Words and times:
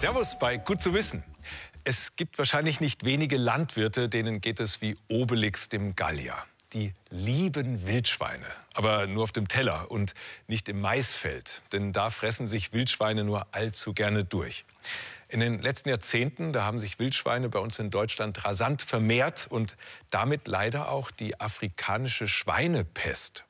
Servus 0.00 0.38
bei 0.38 0.56
Gut 0.56 0.80
zu 0.80 0.94
wissen. 0.94 1.22
Es 1.84 2.16
gibt 2.16 2.38
wahrscheinlich 2.38 2.80
nicht 2.80 3.04
wenige 3.04 3.36
Landwirte, 3.36 4.08
denen 4.08 4.40
geht 4.40 4.58
es 4.58 4.80
wie 4.80 4.96
Obelix 5.08 5.68
dem 5.68 5.94
Gallier. 5.94 6.36
Die 6.72 6.94
lieben 7.10 7.86
Wildschweine, 7.86 8.46
aber 8.72 9.06
nur 9.06 9.24
auf 9.24 9.32
dem 9.32 9.46
Teller 9.46 9.90
und 9.90 10.14
nicht 10.46 10.70
im 10.70 10.80
Maisfeld, 10.80 11.60
denn 11.74 11.92
da 11.92 12.08
fressen 12.08 12.48
sich 12.48 12.72
Wildschweine 12.72 13.24
nur 13.24 13.48
allzu 13.52 13.92
gerne 13.92 14.24
durch. 14.24 14.64
In 15.28 15.40
den 15.40 15.60
letzten 15.60 15.90
Jahrzehnten, 15.90 16.54
da 16.54 16.64
haben 16.64 16.78
sich 16.78 16.98
Wildschweine 16.98 17.50
bei 17.50 17.58
uns 17.58 17.78
in 17.78 17.90
Deutschland 17.90 18.42
rasant 18.46 18.80
vermehrt 18.80 19.48
und 19.50 19.76
damit 20.08 20.48
leider 20.48 20.88
auch 20.88 21.10
die 21.10 21.38
afrikanische 21.38 22.26
Schweinepest. 22.26 23.44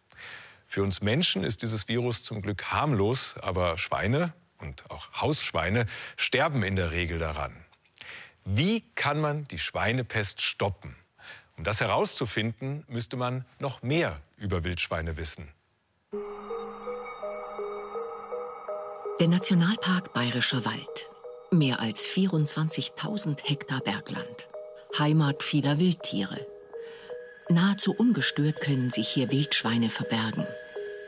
Für 0.67 0.83
uns 0.83 1.01
Menschen 1.01 1.45
ist 1.45 1.63
dieses 1.63 1.87
Virus 1.87 2.25
zum 2.25 2.43
Glück 2.43 2.73
harmlos, 2.73 3.37
aber 3.41 3.79
Schweine 3.79 4.33
und 4.61 4.91
auch 4.91 5.13
Hausschweine 5.21 5.87
sterben 6.17 6.63
in 6.63 6.77
der 6.77 6.93
Regel 6.93 7.19
daran. 7.19 7.55
Wie 8.45 8.83
kann 8.95 9.21
man 9.21 9.45
die 9.45 9.59
Schweinepest 9.59 10.41
stoppen? 10.41 10.97
Um 11.57 11.65
das 11.65 11.81
herauszufinden, 11.81 12.85
müsste 12.89 13.17
man 13.17 13.45
noch 13.59 13.83
mehr 13.83 14.21
über 14.39 14.65
Wildschweine 14.65 15.17
wissen. 15.17 15.49
Der 19.21 19.29
Nationalpark 19.29 20.15
Bayerischer 20.15 20.65
Wald. 20.65 21.07
Mehr 21.51 21.81
als 21.81 22.09
24.000 22.09 23.45
Hektar 23.45 23.81
Bergland. 23.81 24.49
Heimat 24.99 25.43
vieler 25.43 25.79
Wildtiere. 25.79 26.47
Nahezu 27.51 27.93
ungestört 27.93 28.61
können 28.61 28.89
sich 28.91 29.09
hier 29.09 29.31
Wildschweine 29.31 29.91
verbergen. 29.91 30.47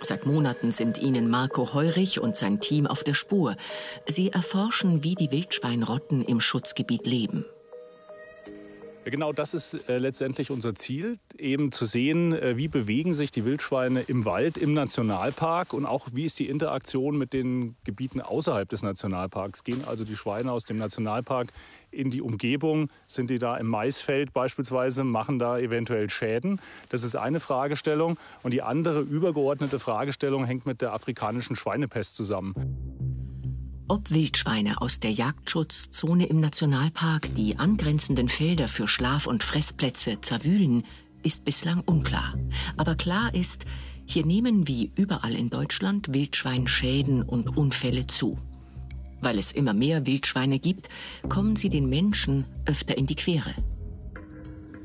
Seit 0.05 0.27
Monaten 0.27 0.73
sind 0.73 0.99
ihnen 0.99 1.31
Marco 1.31 1.75
Heurich 1.75 2.19
und 2.19 2.37
sein 2.37 2.59
Team 2.59 2.89
auf 2.89 3.05
der 3.05 3.15
Spur. 3.15 3.57
Sie 4.05 4.31
erforschen, 4.31 5.05
wie 5.05 5.15
die 5.15 5.31
Wildschweinrotten 5.31 6.25
im 6.25 6.41
Schutzgebiet 6.41 7.07
leben. 7.07 7.45
Genau 9.05 9.33
das 9.33 9.53
ist 9.53 9.89
äh, 9.89 9.99
letztendlich 9.99 10.53
unser 10.53 10.77
Ziel, 10.77 11.19
eben 11.37 11.73
zu 11.73 11.85
sehen, 11.85 12.33
äh, 12.33 12.57
wie 12.57 12.69
bewegen 12.69 13.15
sich 13.15 13.33
die 13.33 13.45
Wildschweine 13.45 14.03
im 14.03 14.25
Wald, 14.25 14.57
im 14.57 14.75
Nationalpark 14.75 15.73
und 15.73 15.87
auch 15.87 16.09
wie 16.13 16.25
ist 16.25 16.39
die 16.39 16.49
Interaktion 16.49 17.19
mit 17.19 17.33
den 17.33 17.75
Gebieten 17.83 18.21
außerhalb 18.21 18.69
des 18.69 18.85
Nationalparks. 18.85 19.65
Gehen 19.65 19.85
also 19.85 20.05
die 20.05 20.15
Schweine 20.17 20.53
aus 20.53 20.65
dem 20.65 20.77
Nationalpark 20.77 21.53
in 21.91 22.11
die 22.11 22.23
Umgebung, 22.23 22.91
sind 23.07 23.29
die 23.29 23.41
da 23.41 23.57
im 23.57 23.67
Maisfeld 23.67 24.33
beispielsweise, 24.33 25.03
machen 25.03 25.41
da 25.41 25.59
eventuell 25.59 26.09
Schäden. 26.09 26.61
Das 26.89 27.03
ist 27.03 27.17
eine 27.17 27.41
Fragestellung. 27.41 28.19
Und 28.45 28.53
die 28.53 28.63
andere 28.63 29.01
übergeordnete 29.01 29.81
Fragestellung 29.81 30.45
hängt 30.45 30.65
mit 30.65 30.81
der 30.81 30.93
afrikanischen 30.93 31.57
Schweinepest 31.57 32.15
zusammen. 32.15 33.02
Ob 33.93 34.11
Wildschweine 34.11 34.81
aus 34.81 35.01
der 35.01 35.11
Jagdschutzzone 35.11 36.25
im 36.25 36.41
Nationalpark 36.41 37.35
die 37.35 37.59
angrenzenden 37.59 38.31
Felder 38.31 38.67
für 38.67 38.89
Schlaf- 38.89 39.27
und 39.27 39.45
Fressplätze 39.45 40.19
zerwühlen, 40.23 40.85
ist 41.23 41.45
bislang 41.45 41.83
unklar. 41.83 42.33
Aber 42.79 42.95
klar 42.95 43.35
ist, 43.35 43.67
hier 44.07 44.25
nehmen 44.25 44.67
wie 44.67 44.91
überall 44.97 45.35
in 45.35 45.51
Deutschland 45.51 46.15
Wildschweinschäden 46.15 47.23
und 47.23 47.55
Unfälle 47.55 48.07
zu. 48.07 48.39
Weil 49.21 49.39
es 49.39 49.53
immer 49.53 49.75
mehr 49.75 50.07
Wildschweine 50.07 50.59
gibt, 50.59 50.89
kommen 51.29 51.57
sie 51.57 51.69
den 51.69 51.91
Menschen 51.91 52.47
öfter 52.65 52.97
in 52.97 53.07
die 53.07 53.17
Quere. 53.17 53.55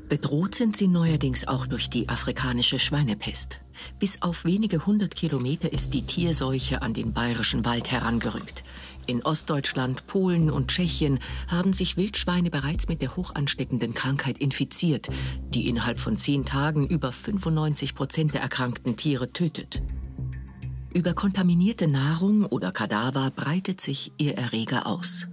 Bedroht 0.08 0.54
sind 0.54 0.74
sie 0.74 0.88
neuerdings 0.88 1.46
auch 1.46 1.66
durch 1.66 1.90
die 1.90 2.08
afrikanische 2.08 2.78
Schweinepest. 2.78 3.60
Bis 3.98 4.22
auf 4.22 4.46
wenige 4.46 4.86
hundert 4.86 5.14
Kilometer 5.14 5.70
ist 5.70 5.92
die 5.92 6.06
Tierseuche 6.06 6.80
an 6.80 6.94
den 6.94 7.12
bayerischen 7.12 7.66
Wald 7.66 7.90
herangerückt. 7.90 8.64
In 9.06 9.22
Ostdeutschland, 9.22 10.06
Polen 10.06 10.50
und 10.50 10.68
Tschechien 10.68 11.18
haben 11.48 11.74
sich 11.74 11.98
Wildschweine 11.98 12.48
bereits 12.48 12.88
mit 12.88 13.02
der 13.02 13.16
hochansteckenden 13.16 13.92
Krankheit 13.92 14.38
infiziert, 14.38 15.08
die 15.50 15.68
innerhalb 15.68 16.00
von 16.00 16.16
zehn 16.16 16.46
Tagen 16.46 16.86
über 16.86 17.12
95 17.12 17.94
Prozent 17.94 18.32
der 18.32 18.40
erkrankten 18.40 18.96
Tiere 18.96 19.32
tötet. 19.34 19.82
Über 20.94 21.12
kontaminierte 21.12 21.86
Nahrung 21.86 22.46
oder 22.46 22.72
Kadaver 22.72 23.30
breitet 23.30 23.82
sich 23.82 24.12
ihr 24.16 24.38
Erreger 24.38 24.86
aus. 24.86 25.28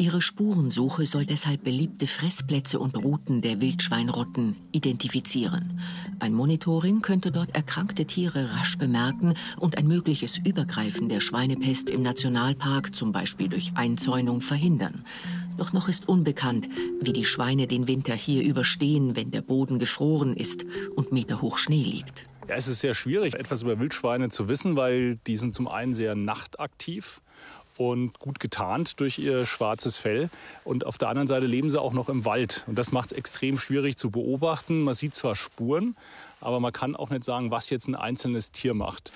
Ihre 0.00 0.22
Spurensuche 0.22 1.04
soll 1.04 1.26
deshalb 1.26 1.62
beliebte 1.62 2.06
Fressplätze 2.06 2.78
und 2.78 2.96
Routen 2.96 3.42
der 3.42 3.60
Wildschweinrotten 3.60 4.56
identifizieren. 4.72 5.78
Ein 6.20 6.32
Monitoring 6.32 7.02
könnte 7.02 7.30
dort 7.30 7.54
erkrankte 7.54 8.06
Tiere 8.06 8.50
rasch 8.54 8.78
bemerken 8.78 9.34
und 9.58 9.76
ein 9.76 9.86
mögliches 9.86 10.38
Übergreifen 10.38 11.10
der 11.10 11.20
Schweinepest 11.20 11.90
im 11.90 12.00
Nationalpark, 12.00 12.94
zum 12.94 13.12
Beispiel 13.12 13.50
durch 13.50 13.72
Einzäunung, 13.74 14.40
verhindern. 14.40 15.04
Doch 15.58 15.74
noch 15.74 15.86
ist 15.86 16.08
unbekannt, 16.08 16.70
wie 17.02 17.12
die 17.12 17.26
Schweine 17.26 17.66
den 17.66 17.86
Winter 17.86 18.14
hier 18.14 18.42
überstehen, 18.42 19.16
wenn 19.16 19.30
der 19.32 19.42
Boden 19.42 19.78
gefroren 19.78 20.34
ist 20.34 20.64
und 20.96 21.12
meterhoch 21.12 21.58
Schnee 21.58 21.84
liegt. 21.84 22.24
Ja, 22.48 22.56
es 22.56 22.68
ist 22.68 22.80
sehr 22.80 22.94
schwierig, 22.94 23.34
etwas 23.34 23.62
über 23.62 23.78
Wildschweine 23.78 24.30
zu 24.30 24.48
wissen, 24.48 24.76
weil 24.76 25.16
die 25.26 25.36
sind 25.36 25.54
zum 25.54 25.68
einen 25.68 25.92
sehr 25.92 26.14
nachtaktiv 26.14 27.20
und 27.80 28.18
gut 28.18 28.40
getarnt 28.40 29.00
durch 29.00 29.18
ihr 29.18 29.46
schwarzes 29.46 29.96
Fell. 29.96 30.28
Und 30.64 30.84
auf 30.84 30.98
der 30.98 31.08
anderen 31.08 31.28
Seite 31.28 31.46
leben 31.46 31.70
sie 31.70 31.80
auch 31.80 31.94
noch 31.94 32.10
im 32.10 32.26
Wald. 32.26 32.62
Und 32.66 32.78
das 32.78 32.92
macht 32.92 33.12
es 33.12 33.16
extrem 33.16 33.58
schwierig 33.58 33.96
zu 33.96 34.10
beobachten. 34.10 34.82
Man 34.82 34.92
sieht 34.92 35.14
zwar 35.14 35.34
Spuren, 35.34 35.96
aber 36.42 36.60
man 36.60 36.74
kann 36.74 36.94
auch 36.94 37.08
nicht 37.08 37.24
sagen, 37.24 37.50
was 37.50 37.70
jetzt 37.70 37.88
ein 37.88 37.94
einzelnes 37.94 38.52
Tier 38.52 38.74
macht. 38.74 39.12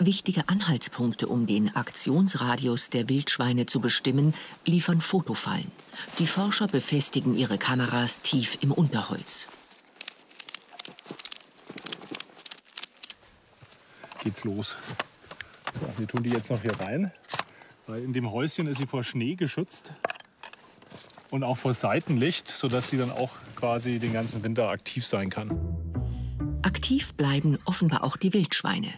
Wichtige 0.00 0.48
Anhaltspunkte, 0.48 1.28
um 1.28 1.46
den 1.46 1.76
Aktionsradius 1.76 2.90
der 2.90 3.08
Wildschweine 3.08 3.66
zu 3.66 3.78
bestimmen, 3.78 4.34
liefern 4.64 5.00
Fotofallen. 5.00 5.70
Die 6.18 6.26
Forscher 6.26 6.66
befestigen 6.66 7.36
ihre 7.36 7.58
Kameras 7.58 8.22
tief 8.22 8.58
im 8.60 8.72
Unterholz. 8.72 9.46
Geht's 14.24 14.42
los. 14.42 14.74
So, 15.74 15.80
wir 15.96 16.08
tun 16.08 16.24
die 16.24 16.30
jetzt 16.30 16.50
noch 16.50 16.60
hier 16.60 16.78
rein. 16.80 17.12
Weil 17.86 18.02
in 18.02 18.12
dem 18.12 18.30
Häuschen 18.30 18.66
ist 18.66 18.78
sie 18.78 18.86
vor 18.86 19.04
Schnee 19.04 19.34
geschützt 19.34 19.92
und 21.30 21.44
auch 21.44 21.56
vor 21.56 21.74
Seitenlicht, 21.74 22.48
sodass 22.48 22.88
sie 22.88 22.98
dann 22.98 23.10
auch 23.10 23.30
quasi 23.56 23.98
den 23.98 24.12
ganzen 24.12 24.42
Winter 24.42 24.68
aktiv 24.68 25.06
sein 25.06 25.30
kann. 25.30 25.50
Aktiv 26.62 27.14
bleiben 27.14 27.58
offenbar 27.64 28.04
auch 28.04 28.16
die 28.16 28.32
Wildschweine. 28.32 28.92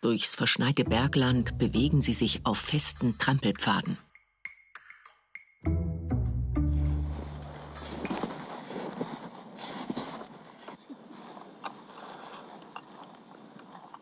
Durchs 0.00 0.36
verschneite 0.36 0.84
Bergland 0.84 1.58
bewegen 1.58 2.02
sie 2.02 2.12
sich 2.12 2.46
auf 2.46 2.58
festen 2.58 3.18
Trampelpfaden. 3.18 3.98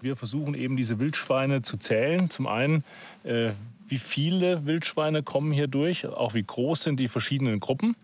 Wir 0.06 0.16
versuchen 0.16 0.54
eben 0.54 0.76
diese 0.76 0.98
Wildschweine 0.98 1.62
zu 1.62 1.78
zählen. 1.78 2.30
Zum 2.30 2.46
einen, 2.46 2.84
äh, 3.24 3.52
wie 3.88 3.98
viele 3.98 4.66
Wildschweine 4.66 5.22
kommen 5.22 5.52
hier 5.52 5.66
durch, 5.66 6.06
auch 6.06 6.34
wie 6.34 6.42
groß 6.42 6.82
sind 6.82 7.00
die 7.00 7.08
verschiedenen 7.08 7.60
Gruppen. 7.60 7.96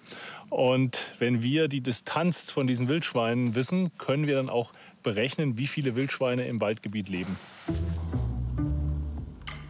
Und 0.50 1.14
wenn 1.18 1.42
wir 1.42 1.68
die 1.68 1.80
Distanz 1.80 2.50
von 2.50 2.66
diesen 2.66 2.88
Wildschweinen 2.88 3.54
wissen, 3.54 3.96
können 3.98 4.26
wir 4.26 4.36
dann 4.36 4.50
auch 4.50 4.72
berechnen, 5.02 5.58
wie 5.58 5.66
viele 5.66 5.94
Wildschweine 5.94 6.46
im 6.46 6.60
Waldgebiet 6.60 7.08
leben. 7.08 7.36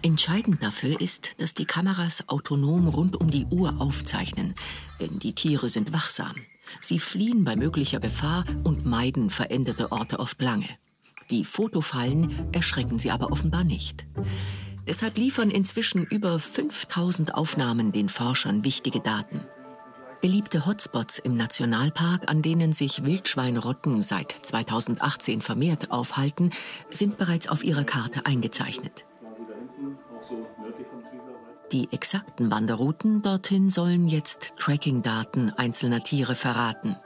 Entscheidend 0.03 0.63
dafür 0.63 1.01
ist, 1.01 1.31
dass 1.39 1.55
die 1.55 1.65
Kameras 1.65 2.29
autonom 2.29 2.89
rund 2.89 3.21
um 3.21 3.31
die 3.31 3.47
Uhr 3.47 3.81
aufzeichnen, 3.81 4.55
denn 5.01 5.21
die 5.21 5.33
Tiere 5.33 5.69
sind 5.69 5.93
wachsam. 5.93 6.35
Sie 6.81 6.99
fliehen 6.99 7.45
bei 7.45 7.55
möglicher 7.55 8.01
Gefahr 8.01 8.45
und 8.65 8.85
meiden 8.85 9.31
veränderte 9.31 9.93
Orte 9.93 10.19
oft 10.19 10.41
lange. 10.43 10.69
Die 11.31 11.45
Fotofallen 11.45 12.53
erschrecken 12.53 12.99
sie 12.99 13.11
aber 13.11 13.31
offenbar 13.31 13.63
nicht. 13.63 14.05
Deshalb 14.87 15.17
liefern 15.17 15.51
inzwischen 15.51 16.05
über 16.05 16.39
5000 16.39 17.35
Aufnahmen 17.35 17.93
den 17.93 18.09
Forschern 18.09 18.65
wichtige 18.65 19.01
Daten. 19.01 19.41
Beliebte 20.21 20.67
Hotspots 20.67 21.19
im 21.19 21.37
Nationalpark, 21.37 22.31
an 22.31 22.43
denen 22.43 22.73
sich 22.73 23.05
Wildschweinrotten 23.05 24.03
seit 24.03 24.37
2018 24.43 25.41
vermehrt 25.41 25.91
aufhalten, 25.91 26.51
sind 26.91 27.19
bereits 27.19 27.49
auf 27.49 27.65
ihrer 27.65 27.85
Karte 27.85 28.25
eingezeichnet. 28.27 29.05
Die 31.73 31.91
exakten 31.91 32.51
Wanderrouten 32.51 33.23
dorthin 33.23 33.71
sollen 33.71 34.07
jetzt 34.07 34.55
Tracking-Daten 34.59 35.53
einzelner 35.57 36.05
Tiere 36.05 36.35
verraten. 36.35 36.97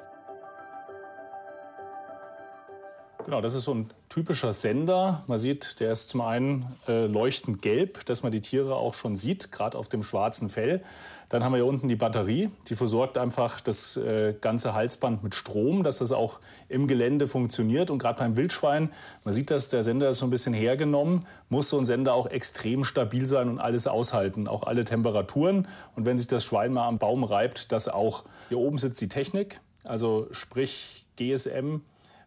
Genau, 3.27 3.41
das 3.41 3.55
ist 3.55 3.65
so 3.65 3.75
ein 3.75 3.91
typischer 4.09 4.53
Sender. 4.53 5.25
Man 5.27 5.37
sieht, 5.39 5.81
der 5.81 5.91
ist 5.91 6.11
zum 6.11 6.21
einen 6.21 6.65
äh, 6.87 7.07
leuchtend 7.07 7.61
gelb, 7.61 8.05
dass 8.07 8.23
man 8.23 8.31
die 8.31 8.41
Tiere 8.41 8.77
auch 8.77 8.95
schon 8.95 9.17
sieht, 9.17 9.51
gerade 9.51 9.77
auf 9.77 9.89
dem 9.89 10.05
schwarzen 10.05 10.49
Fell. 10.49 10.81
Dann 11.29 11.43
haben 11.43 11.51
wir 11.51 11.57
hier 11.57 11.67
unten 11.67 11.89
die 11.89 11.97
Batterie, 11.97 12.51
die 12.69 12.77
versorgt 12.77 13.19
einfach 13.19 13.61
das 13.61 13.97
äh, 13.97 14.37
ganze 14.41 14.75
Halsband 14.75 15.25
mit 15.25 15.35
Strom, 15.35 15.83
dass 15.83 15.99
das 15.99 16.13
auch 16.13 16.39
im 16.69 16.87
Gelände 16.87 17.27
funktioniert. 17.27 17.91
Und 17.91 17.99
gerade 17.99 18.21
beim 18.21 18.37
Wildschwein, 18.37 18.93
man 19.25 19.35
sieht 19.35 19.51
das, 19.51 19.71
der 19.71 19.83
Sender 19.83 20.11
ist 20.11 20.19
so 20.19 20.27
ein 20.29 20.31
bisschen 20.31 20.55
hergenommen, 20.55 21.27
muss 21.49 21.69
so 21.69 21.79
ein 21.79 21.85
Sender 21.85 22.15
auch 22.15 22.29
extrem 22.29 22.85
stabil 22.85 23.27
sein 23.27 23.49
und 23.49 23.59
alles 23.59 23.89
aushalten, 23.89 24.47
auch 24.47 24.63
alle 24.63 24.85
Temperaturen. 24.85 25.67
Und 25.97 26.07
wenn 26.07 26.17
sich 26.17 26.29
das 26.29 26.45
Schwein 26.45 26.73
mal 26.73 26.87
am 26.87 27.01
Baum 27.01 27.25
reibt, 27.25 27.73
das 27.73 27.89
auch. 27.89 28.23
Hier 28.51 28.59
oben 28.59 28.79
sitzt 28.79 29.01
die 29.01 29.09
Technik, 29.09 29.61
also 29.83 30.29
sprich 30.31 31.07
GSM. 31.17 31.81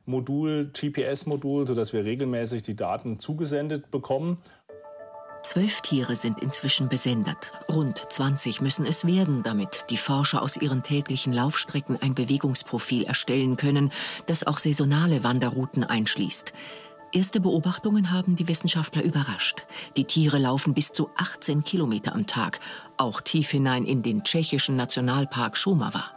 Modul, 0.10 0.72
GPS-Modul, 0.74 1.68
sodass 1.68 1.94
wir 1.94 2.04
regelmäßig 2.04 2.64
die 2.64 2.76
Daten 2.76 3.20
zugesendet 3.20 3.92
bekommen. 3.92 4.40
Zwölf 5.44 5.82
Tiere 5.82 6.16
sind 6.16 6.42
inzwischen 6.42 6.90
besendet. 6.90 7.54
Rund 7.70 8.06
20 8.10 8.60
müssen 8.60 8.86
es 8.86 9.08
werden, 9.08 9.42
damit 9.44 9.86
die 9.90 9.98
Forscher 9.98 10.42
aus 10.42 10.58
ihren 10.58 10.84
täglichen 10.84 11.32
Laufstrecken 11.32 11.98
ein 12.02 12.14
Bewegungsprofil 12.14 13.04
erstellen 13.04 13.56
können, 13.56 13.92
das 14.26 14.46
auch 14.46 14.58
saisonale 14.58 15.24
Wanderrouten 15.24 15.84
einschließt. 15.84 16.54
Erste 17.12 17.40
Beobachtungen 17.40 18.12
haben 18.12 18.36
die 18.36 18.48
Wissenschaftler 18.48 19.04
überrascht. 19.04 19.66
Die 19.98 20.06
Tiere 20.06 20.38
laufen 20.38 20.74
bis 20.74 20.92
zu 20.92 21.10
18 21.16 21.64
Kilometer 21.64 22.14
am 22.14 22.28
Tag, 22.28 22.60
auch 22.98 23.22
tief 23.22 23.50
hinein 23.50 23.86
in 23.86 24.04
den 24.04 24.24
tschechischen 24.24 24.76
Nationalpark 24.76 25.58
Šumava. 25.58 26.12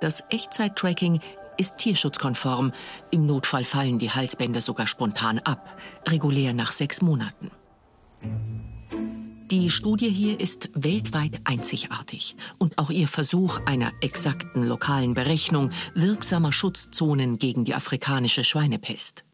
Das 0.00 0.22
Echtzeit-Tracking 0.30 1.20
ist 1.56 1.78
tierschutzkonform. 1.78 2.72
Im 3.10 3.26
Notfall 3.26 3.64
fallen 3.64 3.98
die 3.98 4.10
Halsbänder 4.10 4.60
sogar 4.60 4.86
spontan 4.86 5.38
ab, 5.40 5.78
regulär 6.08 6.52
nach 6.52 6.72
sechs 6.72 7.02
Monaten. 7.02 7.50
Die 9.50 9.68
Studie 9.68 10.08
hier 10.08 10.40
ist 10.40 10.70
weltweit 10.74 11.42
einzigartig 11.44 12.36
und 12.56 12.78
auch 12.78 12.88
ihr 12.88 13.06
Versuch 13.06 13.60
einer 13.66 13.92
exakten 14.00 14.66
lokalen 14.66 15.12
Berechnung 15.12 15.70
wirksamer 15.94 16.52
Schutzzonen 16.52 17.36
gegen 17.36 17.66
die 17.66 17.74
afrikanische 17.74 18.44
Schweinepest. 18.44 19.24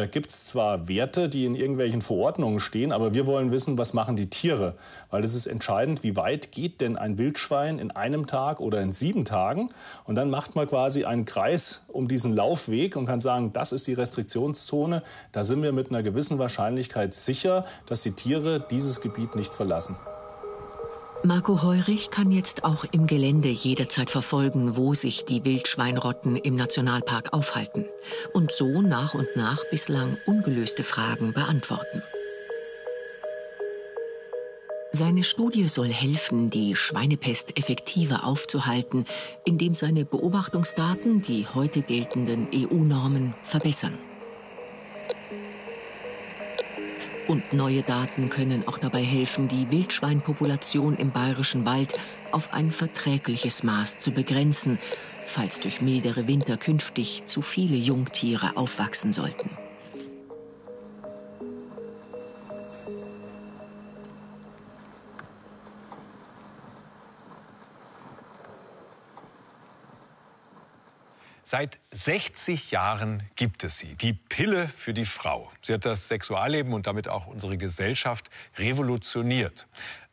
Da 0.00 0.06
gibt 0.06 0.30
es 0.30 0.46
zwar 0.46 0.88
Werte, 0.88 1.28
die 1.28 1.44
in 1.44 1.54
irgendwelchen 1.54 2.00
Verordnungen 2.00 2.58
stehen, 2.58 2.90
aber 2.90 3.12
wir 3.12 3.26
wollen 3.26 3.50
wissen, 3.50 3.76
was 3.76 3.92
machen 3.92 4.16
die 4.16 4.30
Tiere. 4.30 4.76
Weil 5.10 5.22
es 5.24 5.34
ist 5.34 5.46
entscheidend, 5.46 6.02
wie 6.02 6.16
weit 6.16 6.52
geht 6.52 6.80
denn 6.80 6.96
ein 6.96 7.18
Wildschwein 7.18 7.78
in 7.78 7.90
einem 7.90 8.26
Tag 8.26 8.60
oder 8.60 8.80
in 8.80 8.94
sieben 8.94 9.26
Tagen. 9.26 9.66
Und 10.04 10.14
dann 10.14 10.30
macht 10.30 10.56
man 10.56 10.66
quasi 10.66 11.04
einen 11.04 11.26
Kreis 11.26 11.84
um 11.88 12.08
diesen 12.08 12.34
Laufweg 12.34 12.96
und 12.96 13.04
kann 13.04 13.20
sagen, 13.20 13.52
das 13.52 13.72
ist 13.72 13.86
die 13.88 13.92
Restriktionszone. 13.92 15.02
Da 15.32 15.44
sind 15.44 15.62
wir 15.62 15.72
mit 15.72 15.90
einer 15.90 16.02
gewissen 16.02 16.38
Wahrscheinlichkeit 16.38 17.12
sicher, 17.12 17.66
dass 17.84 18.00
die 18.00 18.12
Tiere 18.12 18.58
dieses 18.70 19.02
Gebiet 19.02 19.36
nicht 19.36 19.52
verlassen. 19.52 19.96
Marco 21.22 21.62
Heurich 21.62 22.10
kann 22.10 22.30
jetzt 22.30 22.64
auch 22.64 22.84
im 22.92 23.06
Gelände 23.06 23.48
jederzeit 23.48 24.08
verfolgen, 24.08 24.76
wo 24.76 24.94
sich 24.94 25.26
die 25.26 25.44
Wildschweinrotten 25.44 26.36
im 26.36 26.56
Nationalpark 26.56 27.34
aufhalten 27.34 27.84
und 28.32 28.52
so 28.52 28.80
nach 28.80 29.12
und 29.12 29.28
nach 29.36 29.62
bislang 29.70 30.16
ungelöste 30.24 30.82
Fragen 30.82 31.34
beantworten. 31.34 32.02
Seine 34.92 35.22
Studie 35.22 35.68
soll 35.68 35.88
helfen, 35.88 36.48
die 36.48 36.74
Schweinepest 36.74 37.58
effektiver 37.58 38.24
aufzuhalten, 38.24 39.04
indem 39.44 39.74
seine 39.74 40.06
Beobachtungsdaten 40.06 41.20
die 41.20 41.46
heute 41.54 41.82
geltenden 41.82 42.48
EU-Normen 42.54 43.34
verbessern. 43.44 43.98
Und 47.30 47.52
neue 47.52 47.84
Daten 47.84 48.28
können 48.28 48.66
auch 48.66 48.78
dabei 48.78 49.04
helfen, 49.04 49.46
die 49.46 49.70
Wildschweinpopulation 49.70 50.96
im 50.96 51.12
bayerischen 51.12 51.64
Wald 51.64 51.96
auf 52.32 52.52
ein 52.52 52.72
verträgliches 52.72 53.62
Maß 53.62 53.98
zu 53.98 54.10
begrenzen, 54.10 54.80
falls 55.26 55.60
durch 55.60 55.80
mildere 55.80 56.26
Winter 56.26 56.56
künftig 56.56 57.26
zu 57.26 57.40
viele 57.40 57.76
Jungtiere 57.76 58.56
aufwachsen 58.56 59.12
sollten. 59.12 59.48
Seit 71.50 71.80
60 71.90 72.70
Jahren 72.70 73.24
gibt 73.34 73.64
es 73.64 73.76
sie, 73.76 73.96
die 73.96 74.12
Pille 74.12 74.68
für 74.68 74.94
die 74.94 75.04
Frau. 75.04 75.50
Sie 75.62 75.72
hat 75.72 75.84
das 75.84 76.06
Sexualleben 76.06 76.72
und 76.72 76.86
damit 76.86 77.08
auch 77.08 77.26
unsere 77.26 77.58
Gesellschaft 77.58 78.30
revolutioniert. 78.56 79.66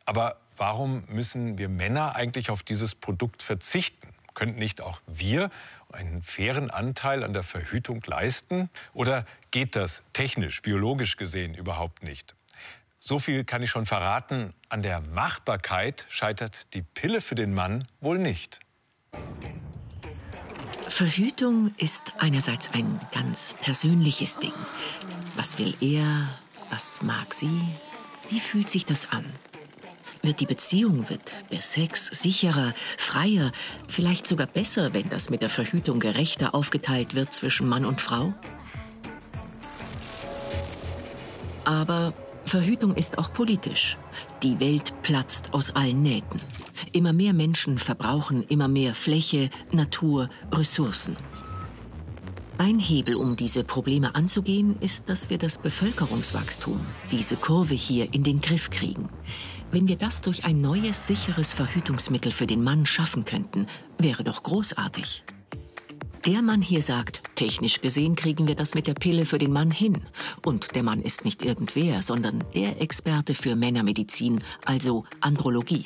Aber 0.06 0.38
warum 0.56 1.04
müssen 1.10 1.60
wir 1.60 1.70
Männer 1.70 2.16
eigentlich 2.16 2.50
auf 2.50 2.64
dieses 2.64 2.96
Produkt 2.96 3.44
verzichten? 3.44 4.16
Könnten 4.34 4.58
nicht 4.58 4.82
auch 4.82 5.00
wir 5.06 5.52
einen 5.94 6.24
fairen 6.24 6.72
Anteil 6.72 7.24
an 7.24 7.34
der 7.34 7.44
Verhütung 7.44 8.02
leisten? 8.08 8.72
Oder 8.94 9.24
geht 9.52 9.76
das 9.76 10.02
technisch, 10.14 10.64
biologisch 10.64 11.18
gesehen 11.18 11.54
überhaupt 11.54 12.02
nicht? 12.02 12.36
So 12.98 13.20
viel 13.20 13.44
kann 13.44 13.62
ich 13.62 13.70
schon 13.70 13.86
verraten, 13.86 14.56
an 14.70 14.82
der 14.82 15.02
Machbarkeit 15.02 16.08
scheitert 16.10 16.74
die 16.74 16.82
Pille 16.82 17.22
für 17.22 17.36
den 17.36 17.54
Mann 17.54 17.88
wohl 18.02 18.18
nicht. 18.18 18.60
Verhütung 20.98 21.76
ist 21.78 22.14
einerseits 22.18 22.72
ein 22.74 23.00
ganz 23.14 23.54
persönliches 23.62 24.40
Ding. 24.40 24.54
Was 25.36 25.60
will 25.60 25.76
er? 25.80 26.28
Was 26.72 27.04
mag 27.04 27.36
sie? 27.36 27.62
Wie 28.30 28.40
fühlt 28.40 28.72
sich 28.72 28.84
das 28.84 29.12
an? 29.12 29.24
Wird 30.24 30.40
die 30.40 30.48
Beziehung, 30.48 31.08
wird 31.08 31.52
der 31.52 31.62
Sex 31.62 32.08
sicherer, 32.08 32.74
freier, 32.98 33.52
vielleicht 33.88 34.26
sogar 34.26 34.48
besser, 34.48 34.92
wenn 34.96 35.08
das 35.12 35.30
mit 35.30 35.44
der 35.44 35.50
Verhütung 35.50 36.00
gerechter 36.00 36.56
aufgeteilt 36.56 37.14
wird 37.14 37.32
zwischen 37.32 37.68
Mann 37.68 37.86
und 37.86 38.02
Frau? 38.02 38.34
Aber 41.64 42.12
Verhütung 42.44 42.96
ist 42.96 43.20
auch 43.20 43.32
politisch. 43.32 44.00
Die 44.42 44.60
Welt 44.60 44.96
platzt 45.04 45.54
aus 45.54 45.76
allen 45.76 46.02
Nähten. 46.02 46.42
Immer 46.92 47.14
mehr 47.14 47.34
Menschen 47.34 47.80
verbrauchen 47.80 48.44
immer 48.44 48.68
mehr 48.68 48.94
Fläche, 48.94 49.50
Natur, 49.72 50.30
Ressourcen. 50.52 51.16
Ein 52.60 52.80
Hebel, 52.80 53.16
um 53.16 53.36
diese 53.36 53.64
Probleme 53.64 54.16
anzugehen, 54.16 54.78
ist, 54.80 55.10
dass 55.10 55.30
wir 55.30 55.38
das 55.38 55.60
Bevölkerungswachstum, 55.60 56.80
diese 57.12 57.36
Kurve 57.36 57.76
hier, 57.76 58.14
in 58.14 58.24
den 58.24 58.42
Griff 58.42 58.72
kriegen. 58.72 59.10
Wenn 59.72 59.88
wir 59.88 59.96
das 59.96 60.22
durch 60.22 60.46
ein 60.46 60.62
neues, 60.62 61.06
sicheres 61.06 61.54
Verhütungsmittel 61.54 62.32
für 62.32 62.48
den 62.48 62.64
Mann 62.64 62.86
schaffen 62.86 63.26
könnten, 63.26 63.68
wäre 64.00 64.24
doch 64.24 64.42
großartig. 64.42 65.24
Der 66.26 66.42
Mann 66.42 66.62
hier 66.62 66.82
sagt, 66.82 67.22
technisch 67.36 67.80
gesehen 67.82 68.16
kriegen 68.16 68.48
wir 68.48 68.56
das 68.56 68.74
mit 68.74 68.88
der 68.88 68.96
Pille 68.96 69.26
für 69.26 69.38
den 69.38 69.54
Mann 69.54 69.72
hin. 69.72 70.02
Und 70.46 70.76
der 70.76 70.84
Mann 70.84 71.02
ist 71.02 71.26
nicht 71.26 71.46
irgendwer, 71.46 72.02
sondern 72.02 72.44
der 72.56 72.82
Experte 72.82 73.34
für 73.34 73.56
Männermedizin, 73.56 74.42
also 74.66 75.06
Andrologie. 75.22 75.84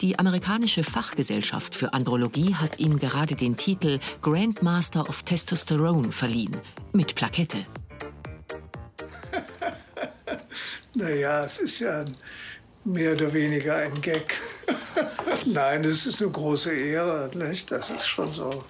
Die 0.00 0.18
amerikanische 0.18 0.82
Fachgesellschaft 0.82 1.74
für 1.74 1.92
Andrologie 1.92 2.54
hat 2.54 2.80
ihm 2.80 2.98
gerade 2.98 3.36
den 3.36 3.56
Titel 3.56 4.00
Grandmaster 4.22 5.08
of 5.08 5.22
Testosterone 5.22 6.10
verliehen, 6.10 6.56
mit 6.92 7.14
Plakette. 7.14 7.64
naja, 10.94 11.44
es 11.44 11.58
ist 11.58 11.78
ja 11.78 12.04
mehr 12.84 13.12
oder 13.12 13.32
weniger 13.32 13.76
ein 13.76 14.00
Gag. 14.00 14.34
Nein, 15.46 15.84
es 15.84 16.06
ist 16.06 16.20
eine 16.22 16.30
große 16.30 16.74
Ehre, 16.74 17.30
nicht? 17.34 17.70
Das 17.70 17.90
ist 17.90 18.06
schon 18.06 18.32
so. 18.32 18.64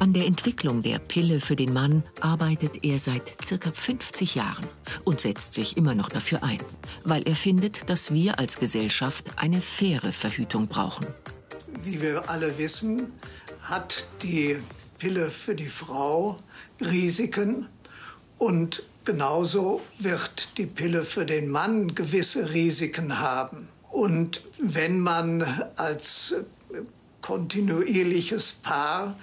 An 0.00 0.14
der 0.14 0.24
Entwicklung 0.24 0.80
der 0.80 0.98
Pille 0.98 1.40
für 1.40 1.56
den 1.56 1.74
Mann 1.74 2.02
arbeitet 2.22 2.84
er 2.84 2.96
seit 2.98 3.36
circa 3.44 3.70
50 3.70 4.34
Jahren 4.34 4.66
und 5.04 5.20
setzt 5.20 5.52
sich 5.52 5.76
immer 5.76 5.94
noch 5.94 6.08
dafür 6.08 6.42
ein, 6.42 6.58
weil 7.04 7.22
er 7.24 7.36
findet, 7.36 7.90
dass 7.90 8.10
wir 8.10 8.38
als 8.38 8.58
Gesellschaft 8.58 9.26
eine 9.36 9.60
faire 9.60 10.10
Verhütung 10.10 10.68
brauchen. 10.68 11.06
Wie 11.82 12.00
wir 12.00 12.30
alle 12.30 12.56
wissen, 12.56 13.12
hat 13.60 14.06
die 14.22 14.56
Pille 14.96 15.28
für 15.28 15.54
die 15.54 15.68
Frau 15.68 16.38
Risiken 16.80 17.66
und 18.38 18.82
genauso 19.04 19.82
wird 19.98 20.56
die 20.56 20.66
Pille 20.66 21.02
für 21.02 21.26
den 21.26 21.50
Mann 21.50 21.94
gewisse 21.94 22.54
Risiken 22.54 23.18
haben. 23.18 23.68
Und 23.90 24.44
wenn 24.58 25.00
man 25.00 25.42
als 25.76 26.36
kontinuierliches 27.20 28.52
Paar 28.62 29.14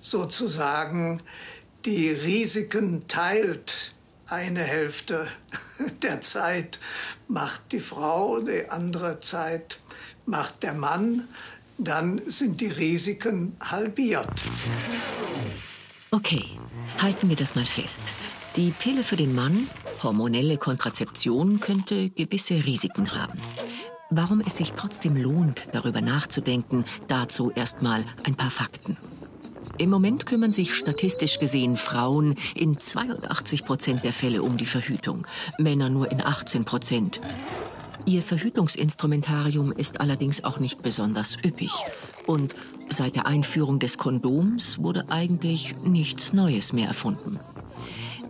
sozusagen 0.00 1.22
die 1.84 2.10
Risiken 2.10 3.06
teilt, 3.06 3.94
eine 4.28 4.62
Hälfte 4.62 5.28
der 6.02 6.20
Zeit 6.20 6.80
macht 7.28 7.72
die 7.72 7.80
Frau, 7.80 8.40
die 8.40 8.68
andere 8.68 9.20
Zeit 9.20 9.80
macht 10.26 10.62
der 10.62 10.74
Mann, 10.74 11.28
dann 11.78 12.22
sind 12.26 12.60
die 12.60 12.68
Risiken 12.68 13.56
halbiert. 13.60 14.28
Okay, 16.10 16.44
halten 17.00 17.28
wir 17.28 17.36
das 17.36 17.54
mal 17.54 17.64
fest. 17.64 18.02
Die 18.56 18.70
Pille 18.70 19.02
für 19.02 19.16
den 19.16 19.34
Mann, 19.34 19.68
hormonelle 20.02 20.56
Kontrazeption, 20.56 21.60
könnte 21.60 22.10
gewisse 22.10 22.54
Risiken 22.64 23.14
haben. 23.14 23.38
Warum 24.08 24.40
es 24.40 24.56
sich 24.56 24.72
trotzdem 24.72 25.16
lohnt, 25.16 25.68
darüber 25.72 26.00
nachzudenken, 26.00 26.84
dazu 27.08 27.50
erstmal 27.50 28.04
ein 28.24 28.34
paar 28.34 28.50
Fakten. 28.50 28.96
Im 29.78 29.90
Moment 29.90 30.24
kümmern 30.24 30.52
sich 30.52 30.74
statistisch 30.74 31.38
gesehen 31.38 31.76
Frauen 31.76 32.36
in 32.54 32.78
82 32.78 33.64
Prozent 33.64 34.04
der 34.04 34.12
Fälle 34.12 34.42
um 34.42 34.56
die 34.56 34.64
Verhütung, 34.64 35.26
Männer 35.58 35.90
nur 35.90 36.10
in 36.10 36.22
18 36.22 36.64
Prozent. 36.64 37.20
Ihr 38.06 38.22
Verhütungsinstrumentarium 38.22 39.72
ist 39.72 40.00
allerdings 40.00 40.44
auch 40.44 40.60
nicht 40.60 40.82
besonders 40.82 41.36
üppig. 41.44 41.72
Und 42.26 42.54
seit 42.88 43.16
der 43.16 43.26
Einführung 43.26 43.78
des 43.78 43.98
Kondoms 43.98 44.78
wurde 44.78 45.10
eigentlich 45.10 45.74
nichts 45.84 46.32
Neues 46.32 46.72
mehr 46.72 46.88
erfunden. 46.88 47.38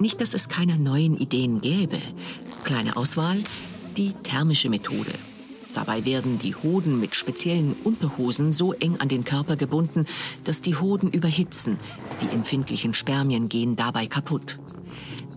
Nicht, 0.01 0.21
dass 0.21 0.35
es 0.35 0.49
keine 0.49 0.79
neuen 0.79 1.17
Ideen 1.17 1.61
gäbe. 1.61 1.99
Kleine 2.65 2.97
Auswahl, 2.97 3.39
die 3.97 4.13
thermische 4.25 4.69
Methode. 4.69 5.13
Dabei 5.77 6.07
werden 6.07 6.39
die 6.39 6.55
Hoden 6.55 6.99
mit 7.01 7.15
speziellen 7.15 7.77
Unterhosen 7.85 8.55
so 8.55 8.73
eng 8.73 8.97
an 8.99 9.09
den 9.09 9.25
Körper 9.25 9.57
gebunden, 9.57 10.07
dass 10.43 10.63
die 10.63 10.75
Hoden 10.75 11.11
überhitzen. 11.11 11.79
Die 12.23 12.29
empfindlichen 12.29 12.95
Spermien 12.95 13.51
gehen 13.51 13.77
dabei 13.77 14.07
kaputt. 14.07 14.59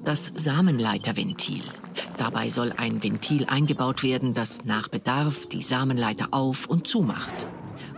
Das 0.06 0.32
Samenleiterventil. 0.34 1.64
Dabei 2.16 2.48
soll 2.48 2.72
ein 2.78 3.04
Ventil 3.04 3.48
eingebaut 3.48 4.02
werden, 4.02 4.34
das 4.34 4.64
nach 4.64 4.88
Bedarf 4.88 5.46
die 5.48 5.62
Samenleiter 5.62 6.30
auf 6.32 6.68
und 6.68 6.88
zumacht. 6.88 7.46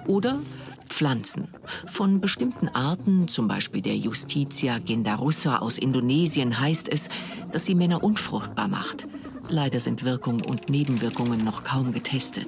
Oder 0.07 0.39
Pflanzen. 0.87 1.47
Von 1.85 2.21
bestimmten 2.21 2.69
Arten, 2.69 3.27
zum 3.27 3.47
Beispiel 3.47 3.83
der 3.83 3.97
Justitia 3.97 4.79
gendarussa 4.79 5.59
aus 5.59 5.77
Indonesien, 5.77 6.59
heißt 6.59 6.89
es, 6.89 7.07
dass 7.51 7.67
sie 7.67 7.75
Männer 7.75 8.03
unfruchtbar 8.03 8.67
macht. 8.67 9.05
Leider 9.51 9.81
sind 9.81 10.05
Wirkung 10.05 10.41
und 10.45 10.69
Nebenwirkungen 10.69 11.43
noch 11.43 11.65
kaum 11.65 11.91
getestet. 11.91 12.47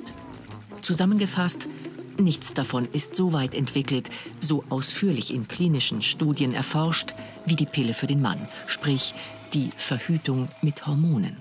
Zusammengefasst, 0.81 1.67
nichts 2.17 2.53
davon 2.53 2.87
ist 2.93 3.13
so 3.13 3.33
weit 3.33 3.53
entwickelt, 3.53 4.09
so 4.39 4.63
ausführlich 4.69 5.33
in 5.33 5.49
klinischen 5.49 6.01
Studien 6.01 6.53
erforscht 6.53 7.13
wie 7.45 7.57
die 7.57 7.65
Pille 7.65 7.93
für 7.93 8.07
den 8.07 8.21
Mann, 8.21 8.47
sprich 8.67 9.13
die 9.53 9.69
Verhütung 9.75 10.47
mit 10.61 10.87
Hormonen. 10.87 11.35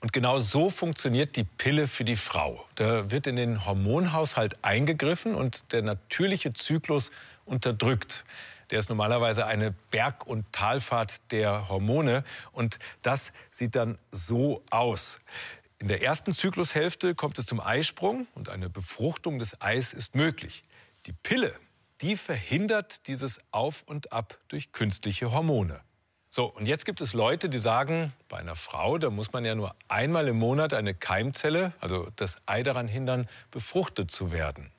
Und 0.00 0.12
genau 0.12 0.40
so 0.40 0.68
funktioniert 0.68 1.36
die 1.36 1.44
Pille 1.44 1.86
für 1.86 2.04
die 2.04 2.16
Frau. 2.16 2.64
Da 2.74 3.08
wird 3.08 3.28
in 3.28 3.36
den 3.36 3.64
Hormonhaushalt 3.66 4.56
eingegriffen 4.62 5.36
und 5.36 5.72
der 5.72 5.82
natürliche 5.82 6.52
Zyklus 6.54 7.12
unterdrückt. 7.44 8.24
Der 8.70 8.78
ist 8.78 8.88
normalerweise 8.88 9.46
eine 9.46 9.72
Berg- 9.90 10.26
und 10.26 10.52
Talfahrt 10.52 11.32
der 11.32 11.68
Hormone. 11.68 12.24
Und 12.52 12.78
das 13.02 13.32
sieht 13.50 13.74
dann 13.74 13.98
so 14.10 14.62
aus. 14.70 15.20
In 15.78 15.88
der 15.88 16.02
ersten 16.02 16.34
Zyklushälfte 16.34 17.14
kommt 17.14 17.38
es 17.38 17.46
zum 17.46 17.60
Eisprung 17.60 18.26
und 18.34 18.48
eine 18.48 18.68
Befruchtung 18.68 19.38
des 19.38 19.60
Eis 19.60 19.92
ist 19.92 20.14
möglich. 20.14 20.64
Die 21.06 21.12
Pille, 21.12 21.54
die 22.00 22.16
verhindert 22.16 23.06
dieses 23.06 23.40
Auf 23.52 23.84
und 23.86 24.12
Ab 24.12 24.38
durch 24.48 24.72
künstliche 24.72 25.32
Hormone. 25.32 25.80
So, 26.30 26.44
und 26.44 26.66
jetzt 26.66 26.84
gibt 26.84 27.00
es 27.00 27.14
Leute, 27.14 27.48
die 27.48 27.58
sagen, 27.58 28.12
bei 28.28 28.36
einer 28.36 28.54
Frau, 28.54 28.98
da 28.98 29.08
muss 29.08 29.32
man 29.32 29.46
ja 29.46 29.54
nur 29.54 29.74
einmal 29.88 30.28
im 30.28 30.38
Monat 30.38 30.74
eine 30.74 30.92
Keimzelle, 30.92 31.72
also 31.80 32.10
das 32.16 32.36
Ei 32.44 32.62
daran 32.62 32.86
hindern, 32.86 33.28
befruchtet 33.50 34.10
zu 34.10 34.30
werden. 34.30 34.70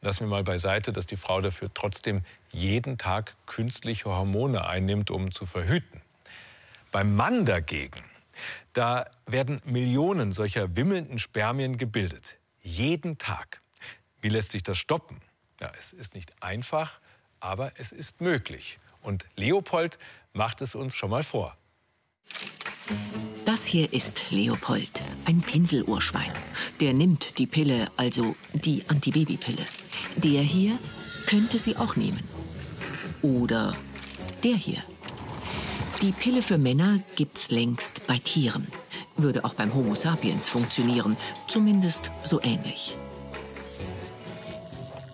Lassen 0.00 0.20
wir 0.20 0.28
mal 0.28 0.44
beiseite, 0.44 0.92
dass 0.92 1.06
die 1.06 1.16
Frau 1.16 1.40
dafür 1.40 1.70
trotzdem 1.74 2.22
jeden 2.52 2.98
Tag 2.98 3.34
künstliche 3.46 4.10
Hormone 4.10 4.66
einnimmt, 4.66 5.10
um 5.10 5.32
zu 5.32 5.44
verhüten. 5.44 6.00
Beim 6.92 7.16
Mann 7.16 7.44
dagegen, 7.44 8.02
da 8.72 9.10
werden 9.26 9.60
Millionen 9.64 10.32
solcher 10.32 10.76
wimmelnden 10.76 11.18
Spermien 11.18 11.78
gebildet. 11.78 12.38
Jeden 12.62 13.18
Tag. 13.18 13.60
Wie 14.20 14.28
lässt 14.28 14.52
sich 14.52 14.62
das 14.62 14.78
stoppen? 14.78 15.20
Ja, 15.60 15.72
es 15.76 15.92
ist 15.92 16.14
nicht 16.14 16.32
einfach, 16.42 17.00
aber 17.40 17.72
es 17.76 17.90
ist 17.90 18.20
möglich. 18.20 18.78
Und 19.02 19.26
Leopold 19.34 19.98
macht 20.32 20.60
es 20.60 20.76
uns 20.76 20.94
schon 20.94 21.10
mal 21.10 21.24
vor. 21.24 21.56
Das 23.44 23.64
hier 23.64 23.92
ist 23.92 24.26
Leopold, 24.30 25.02
ein 25.24 25.40
Pinselurschwein. 25.40 26.30
Der 26.80 26.92
nimmt 26.92 27.38
die 27.38 27.46
Pille, 27.46 27.90
also 27.96 28.36
die 28.52 28.84
Antibabypille. 28.88 29.64
Der 30.16 30.42
hier 30.42 30.78
könnte 31.26 31.58
sie 31.58 31.76
auch 31.76 31.96
nehmen. 31.96 32.22
Oder 33.22 33.74
der 34.42 34.54
hier. 34.54 34.82
Die 36.02 36.12
Pille 36.12 36.42
für 36.42 36.58
Männer 36.58 37.00
gibt's 37.16 37.50
längst 37.50 38.06
bei 38.06 38.18
Tieren. 38.18 38.68
Würde 39.16 39.44
auch 39.44 39.54
beim 39.54 39.74
Homo 39.74 39.94
sapiens 39.94 40.48
funktionieren, 40.48 41.16
zumindest 41.48 42.10
so 42.22 42.40
ähnlich. 42.42 42.96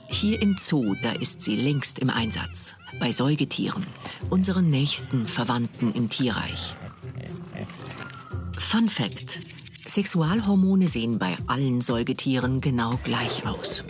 Hier 0.09 0.41
im 0.43 0.57
Zoo, 0.59 0.95
da 1.03 1.13
ist 1.13 1.41
sie 1.41 1.57
längst 1.57 1.99
im 2.01 2.11
Einsatz. 2.11 2.77
Bei 3.01 3.11
Säugetieren, 3.11 3.85
unseren 4.31 4.69
nächsten 4.69 5.27
Verwandten 5.27 5.93
im 5.95 6.11
Tierreich. 6.11 6.75
Fun 8.75 8.89
Fact. 8.89 9.39
Sexualhormone 9.87 10.89
sehen 10.89 11.21
bei 11.21 11.37
allen 11.47 11.81
Säugetieren 11.81 12.61
genau 12.61 12.99
gleich 13.05 13.47
aus. 13.47 13.85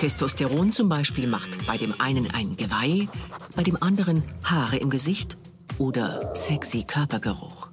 Testosteron 0.00 0.72
zum 0.72 0.88
Beispiel 0.88 1.28
macht 1.28 1.68
bei 1.68 1.76
dem 1.76 1.94
einen 2.00 2.28
ein 2.32 2.56
Geweih, 2.56 3.06
bei 3.54 3.62
dem 3.62 3.80
anderen 3.80 4.24
Haare 4.42 4.78
im 4.78 4.90
Gesicht 4.90 5.36
oder 5.78 6.34
sexy 6.34 6.82
Körpergeruch. 6.82 7.68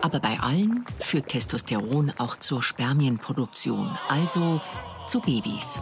Aber 0.00 0.20
bei 0.20 0.38
allen 0.38 0.84
führt 1.00 1.26
Testosteron 1.26 2.12
auch 2.18 2.38
zur 2.38 2.62
Spermienproduktion, 2.62 3.90
also 4.08 4.60
zu 5.08 5.18
Babys. 5.18 5.80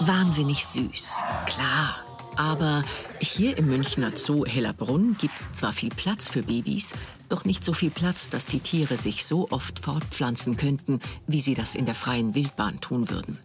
Wahnsinnig 0.00 0.64
süß, 0.64 1.18
klar. 1.44 2.03
Aber 2.36 2.82
hier 3.20 3.56
im 3.56 3.66
Münchner 3.66 4.16
Zoo 4.16 4.44
Hellerbrunn 4.44 5.14
gibt 5.14 5.38
es 5.38 5.52
zwar 5.52 5.72
viel 5.72 5.90
Platz 5.90 6.28
für 6.28 6.42
Babys, 6.42 6.94
doch 7.28 7.44
nicht 7.44 7.62
so 7.62 7.72
viel 7.72 7.90
Platz, 7.90 8.28
dass 8.28 8.46
die 8.46 8.60
Tiere 8.60 8.96
sich 8.96 9.24
so 9.24 9.48
oft 9.50 9.78
fortpflanzen 9.78 10.56
könnten, 10.56 11.00
wie 11.26 11.40
sie 11.40 11.54
das 11.54 11.74
in 11.74 11.86
der 11.86 11.94
freien 11.94 12.34
Wildbahn 12.34 12.80
tun 12.80 13.10
würden. 13.10 13.38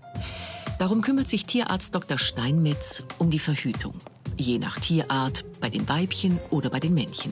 Darum 0.80 1.02
kümmert 1.02 1.28
sich 1.28 1.46
Tierarzt 1.46 1.94
Dr. 1.94 2.18
Steinmetz 2.18 3.04
um 3.18 3.32
die 3.32 3.40
Verhütung. 3.40 3.96
Je 4.38 4.58
nach 4.58 4.80
Tierart, 4.80 5.44
bei 5.60 5.70
den 5.70 5.88
Weibchen 5.90 6.40
oder 6.50 6.70
bei 6.70 6.80
den 6.80 6.94
Männchen. 6.94 7.32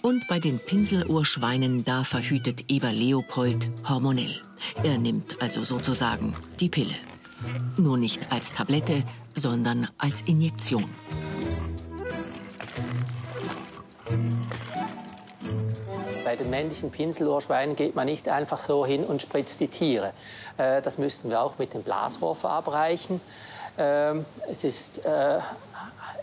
Und 0.00 0.28
bei 0.28 0.38
den 0.38 0.58
Pinseluhrschweinen, 0.58 1.84
da 1.84 2.04
verhütet 2.04 2.66
Eva 2.68 2.90
Leopold 2.90 3.68
hormonell. 3.88 4.40
Er 4.82 4.98
nimmt 4.98 5.40
also 5.40 5.64
sozusagen 5.64 6.34
die 6.60 6.68
Pille. 6.68 6.94
Nur 7.76 7.96
nicht 7.96 8.32
als 8.32 8.52
Tablette, 8.52 9.02
sondern 9.34 9.88
als 9.98 10.22
Injektion. 10.22 10.88
Bei 16.24 16.36
den 16.36 16.50
männlichen 16.50 16.90
Pinselohrschweinen 16.90 17.76
geht 17.76 17.94
man 17.94 18.06
nicht 18.06 18.28
einfach 18.28 18.58
so 18.58 18.84
hin 18.84 19.04
und 19.04 19.22
spritzt 19.22 19.60
die 19.60 19.68
Tiere. 19.68 20.12
Äh, 20.56 20.82
das 20.82 20.98
müssten 20.98 21.30
wir 21.30 21.42
auch 21.42 21.58
mit 21.58 21.74
dem 21.74 21.82
Blasrohr 21.82 22.34
verabreichen. 22.34 23.20
Ähm, 23.76 24.24
es 24.48 24.64
ist 24.64 25.04
äh, 25.04 25.38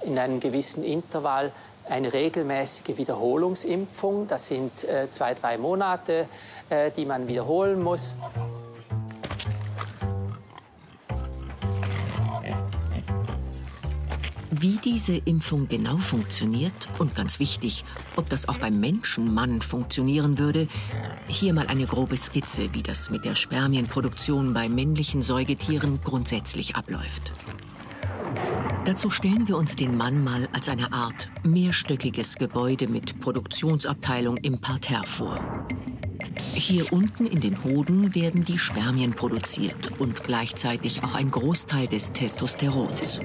in 0.04 0.18
einem 0.18 0.40
gewissen 0.40 0.84
Intervall 0.84 1.51
eine 1.88 2.12
regelmäßige 2.12 2.98
Wiederholungsimpfung. 2.98 4.28
Das 4.28 4.48
sind 4.48 4.84
äh, 4.84 5.10
zwei, 5.12 5.34
drei 5.34 5.58
Monate, 5.58 6.28
die 6.96 7.06
man 7.06 7.28
wiederholen 7.28 7.84
muss. 7.84 8.16
Wie 14.62 14.77
diese 14.77 15.15
Impfung 15.15 15.68
genau 15.68 15.98
funktioniert 15.98 16.72
und 17.00 17.15
ganz 17.15 17.39
wichtig, 17.39 17.84
ob 18.15 18.30
das 18.30 18.48
auch 18.48 18.60
beim 18.60 18.80
Menschenmann 18.80 19.60
funktionieren 19.60 20.38
würde, 20.38 20.68
hier 21.27 21.56
mal 21.56 21.65
eine 21.65 21.88
grobe 21.88 22.15
Skizze, 22.15 22.70
wie 22.74 22.84
das 22.84 23.10
mit 23.10 23.25
der 23.25 23.34
Spermienproduktion 23.34 24.53
bei 24.53 24.70
männlichen 24.70 25.24
Säugetieren 25.24 26.00
grundsätzlich 26.03 26.75
abläuft. 26.75 27.34
Dazu 28.86 29.10
stellen 29.10 29.48
wir 29.48 29.58
uns 29.58 29.75
den 29.75 29.98
Mann 29.98 30.24
mal 30.24 30.48
als 30.53 30.70
eine 30.70 30.94
Art 30.94 31.32
mehrstöckiges 31.44 32.36
Gebäude 32.36 32.88
mit 32.88 33.20
Produktionsabteilung 33.20 34.38
im 34.38 34.62
Parterre 34.62 35.08
vor. 35.08 35.39
Hier 36.53 36.94
unten 36.94 37.25
in 37.25 37.41
den 37.41 37.63
Hoden 37.63 38.13
werden 38.13 38.46
die 38.46 38.60
Spermien 38.60 39.13
produziert 39.13 40.00
und 40.00 40.24
gleichzeitig 40.24 41.03
auch 41.03 41.15
ein 41.15 41.32
Großteil 41.32 41.88
des 41.88 42.13
Testosterons. 42.13 43.20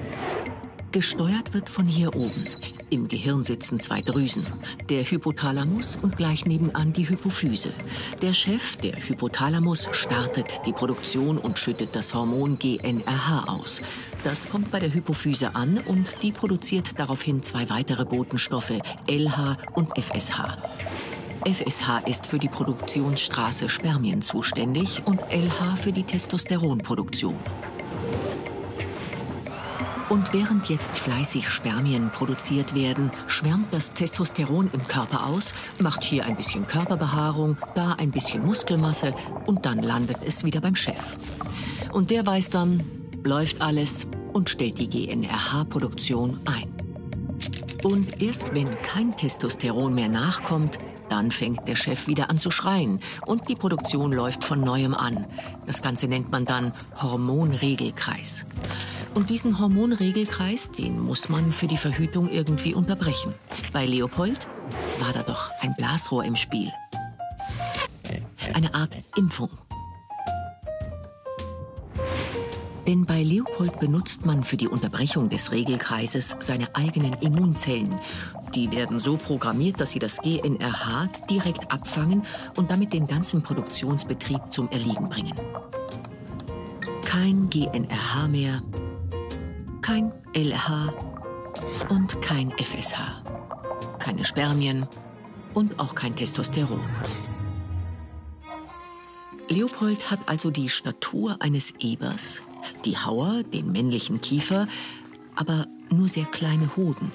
Gesteuert 0.91 1.53
wird 1.53 1.69
von 1.69 1.85
hier 1.85 2.15
oben. 2.15 2.47
Im 2.89 3.09
Gehirn 3.09 3.43
sitzen 3.43 3.81
zwei 3.81 4.01
Drüsen, 4.01 4.47
der 4.89 5.03
Hypothalamus 5.03 5.97
und 6.01 6.15
gleich 6.15 6.45
nebenan 6.45 6.93
die 6.93 7.09
Hypophyse. 7.09 7.73
Der 8.21 8.33
Chef, 8.33 8.77
der 8.77 8.93
Hypothalamus, 8.93 9.89
startet 9.91 10.61
die 10.65 10.71
Produktion 10.71 11.37
und 11.37 11.59
schüttet 11.59 11.93
das 11.93 12.13
Hormon 12.13 12.57
GNRH 12.57 13.49
aus. 13.49 13.81
Das 14.23 14.49
kommt 14.49 14.71
bei 14.71 14.79
der 14.79 14.93
Hypophyse 14.93 15.53
an 15.55 15.79
und 15.79 16.07
die 16.21 16.31
produziert 16.31 16.97
daraufhin 16.97 17.43
zwei 17.43 17.69
weitere 17.69 18.05
Botenstoffe, 18.05 18.79
LH 19.09 19.57
und 19.73 19.91
FSH. 19.97 20.57
FSH 21.45 22.07
ist 22.07 22.25
für 22.25 22.39
die 22.39 22.49
Produktionsstraße 22.49 23.67
Spermien 23.67 24.21
zuständig 24.21 25.01
und 25.05 25.19
LH 25.29 25.75
für 25.75 25.91
die 25.91 26.03
Testosteronproduktion. 26.03 27.35
Und 30.09 30.33
während 30.33 30.69
jetzt 30.69 30.99
fleißig 30.99 31.49
Spermien 31.49 32.11
produziert 32.11 32.73
werden, 32.73 33.11
schwärmt 33.27 33.73
das 33.73 33.93
Testosteron 33.93 34.69
im 34.71 34.87
Körper 34.87 35.27
aus, 35.27 35.53
macht 35.79 36.03
hier 36.03 36.25
ein 36.25 36.37
bisschen 36.37 36.65
Körperbehaarung, 36.65 37.57
da 37.75 37.93
ein 37.93 38.11
bisschen 38.11 38.45
Muskelmasse 38.45 39.13
und 39.45 39.65
dann 39.65 39.79
landet 39.79 40.17
es 40.25 40.45
wieder 40.45 40.61
beim 40.61 40.75
Chef. 40.75 41.17
Und 41.91 42.09
der 42.09 42.25
weiß 42.25 42.49
dann, 42.49 42.83
läuft 43.23 43.61
alles 43.61 44.07
und 44.31 44.49
stellt 44.49 44.77
die 44.79 44.89
GNRH-Produktion 44.89 46.39
ein. 46.45 46.73
Und 47.83 48.21
erst 48.21 48.55
wenn 48.55 48.69
kein 48.79 49.15
Testosteron 49.17 49.93
mehr 49.93 50.09
nachkommt, 50.09 50.77
dann 51.09 51.31
fängt 51.31 51.67
der 51.67 51.75
Chef 51.75 52.07
wieder 52.07 52.29
an 52.29 52.37
zu 52.37 52.51
schreien 52.51 52.99
und 53.25 53.47
die 53.49 53.55
Produktion 53.55 54.11
läuft 54.11 54.43
von 54.43 54.61
neuem 54.61 54.93
an. 54.93 55.25
Das 55.65 55.81
Ganze 55.81 56.07
nennt 56.07 56.31
man 56.31 56.45
dann 56.45 56.73
Hormonregelkreis. 57.01 58.45
Und 59.17 59.31
diesen 59.31 59.57
Hormonregelkreis, 59.57 60.71
den 60.71 60.99
muss 60.99 61.27
man 61.27 61.51
für 61.51 61.65
die 61.65 61.75
Verhütung 61.75 62.29
irgendwie 62.29 62.75
unterbrechen. 62.75 63.33
Bei 63.73 63.83
Leopold 63.83 64.47
war 64.99 65.11
da 65.11 65.23
doch 65.23 65.49
ein 65.61 65.73
Blasrohr 65.73 66.23
im 66.23 66.35
Spiel. 66.35 66.71
Eine 68.53 68.75
Art 68.75 68.95
Impfung. 69.15 69.49
Denn 72.85 73.07
bei 73.07 73.23
Leopold 73.23 73.79
benutzt 73.79 74.23
man 74.23 74.43
für 74.43 74.55
die 74.55 74.67
Unterbrechung 74.67 75.29
des 75.29 75.51
Regelkreises 75.51 76.35
seine 76.37 76.75
eigenen 76.75 77.13
Immunzellen. 77.13 77.95
Die 78.53 78.71
werden 78.71 78.99
so 78.99 79.17
programmiert, 79.17 79.81
dass 79.81 79.93
sie 79.93 79.99
das 79.99 80.21
GNRH 80.21 81.07
direkt 81.27 81.71
abfangen 81.73 82.21
und 82.55 82.69
damit 82.69 82.93
den 82.93 83.07
ganzen 83.07 83.41
Produktionsbetrieb 83.41 84.41
zum 84.51 84.69
Erliegen 84.69 85.09
bringen. 85.09 85.33
Kein 87.03 87.49
GNRH 87.49 88.27
mehr, 88.27 88.61
kein 89.81 90.11
LH 90.33 90.93
und 91.89 92.21
kein 92.21 92.51
FSH. 92.51 93.23
Keine 93.99 94.25
Spermien 94.25 94.87
und 95.53 95.79
auch 95.79 95.95
kein 95.95 96.15
Testosteron. 96.15 96.85
Leopold 99.49 100.11
hat 100.11 100.19
also 100.27 100.51
die 100.51 100.69
Statur 100.69 101.37
eines 101.39 101.71
Ebers, 101.79 102.41
die 102.85 102.97
Hauer, 102.97 103.43
den 103.43 103.71
männlichen 103.71 104.19
Kiefer, 104.19 104.67
aber 105.35 105.67
nur 105.89 106.09
sehr 106.09 106.25
kleine 106.25 106.75
Hoden, 106.75 107.11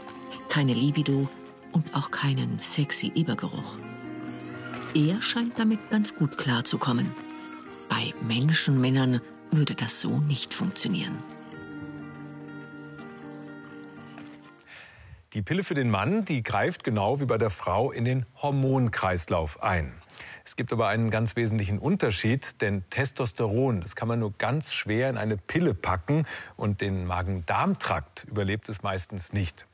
keine 0.48 0.74
Libido 0.74 1.28
und 1.72 1.94
auch 1.94 2.10
keinen 2.10 2.58
sexy 2.58 3.12
Ebergeruch. 3.14 3.76
Er 4.94 5.20
scheint 5.22 5.58
damit 5.58 5.90
ganz 5.90 6.14
gut 6.14 6.38
klarzukommen. 6.38 7.10
Bei 7.88 8.14
Menschenmännern 8.26 9.20
würde 9.50 9.74
das 9.74 10.00
so 10.00 10.18
nicht 10.18 10.54
funktionieren. 10.54 11.18
Die 15.34 15.40
Pille 15.40 15.64
für 15.64 15.72
den 15.72 15.88
Mann, 15.88 16.26
die 16.26 16.42
greift 16.42 16.84
genau 16.84 17.18
wie 17.20 17.24
bei 17.24 17.38
der 17.38 17.48
Frau 17.48 17.90
in 17.90 18.04
den 18.04 18.26
Hormonkreislauf 18.42 19.62
ein. 19.62 19.94
Es 20.44 20.56
gibt 20.56 20.74
aber 20.74 20.88
einen 20.88 21.10
ganz 21.10 21.36
wesentlichen 21.36 21.78
Unterschied, 21.78 22.60
denn 22.60 22.84
Testosteron, 22.90 23.80
das 23.80 23.96
kann 23.96 24.08
man 24.08 24.18
nur 24.18 24.32
ganz 24.32 24.74
schwer 24.74 25.08
in 25.08 25.16
eine 25.16 25.38
Pille 25.38 25.72
packen 25.72 26.26
und 26.54 26.82
den 26.82 27.06
Magen-Darm-Trakt 27.06 28.24
überlebt 28.24 28.68
es 28.68 28.82
meistens 28.82 29.32
nicht. 29.32 29.66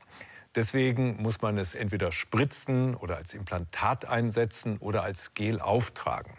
Deswegen 0.55 1.21
muss 1.21 1.41
man 1.41 1.57
es 1.57 1.75
entweder 1.75 2.13
spritzen 2.13 2.95
oder 2.95 3.17
als 3.17 3.33
Implantat 3.33 4.05
einsetzen 4.05 4.77
oder 4.77 5.03
als 5.03 5.33
Gel 5.33 5.59
auftragen. 5.59 6.31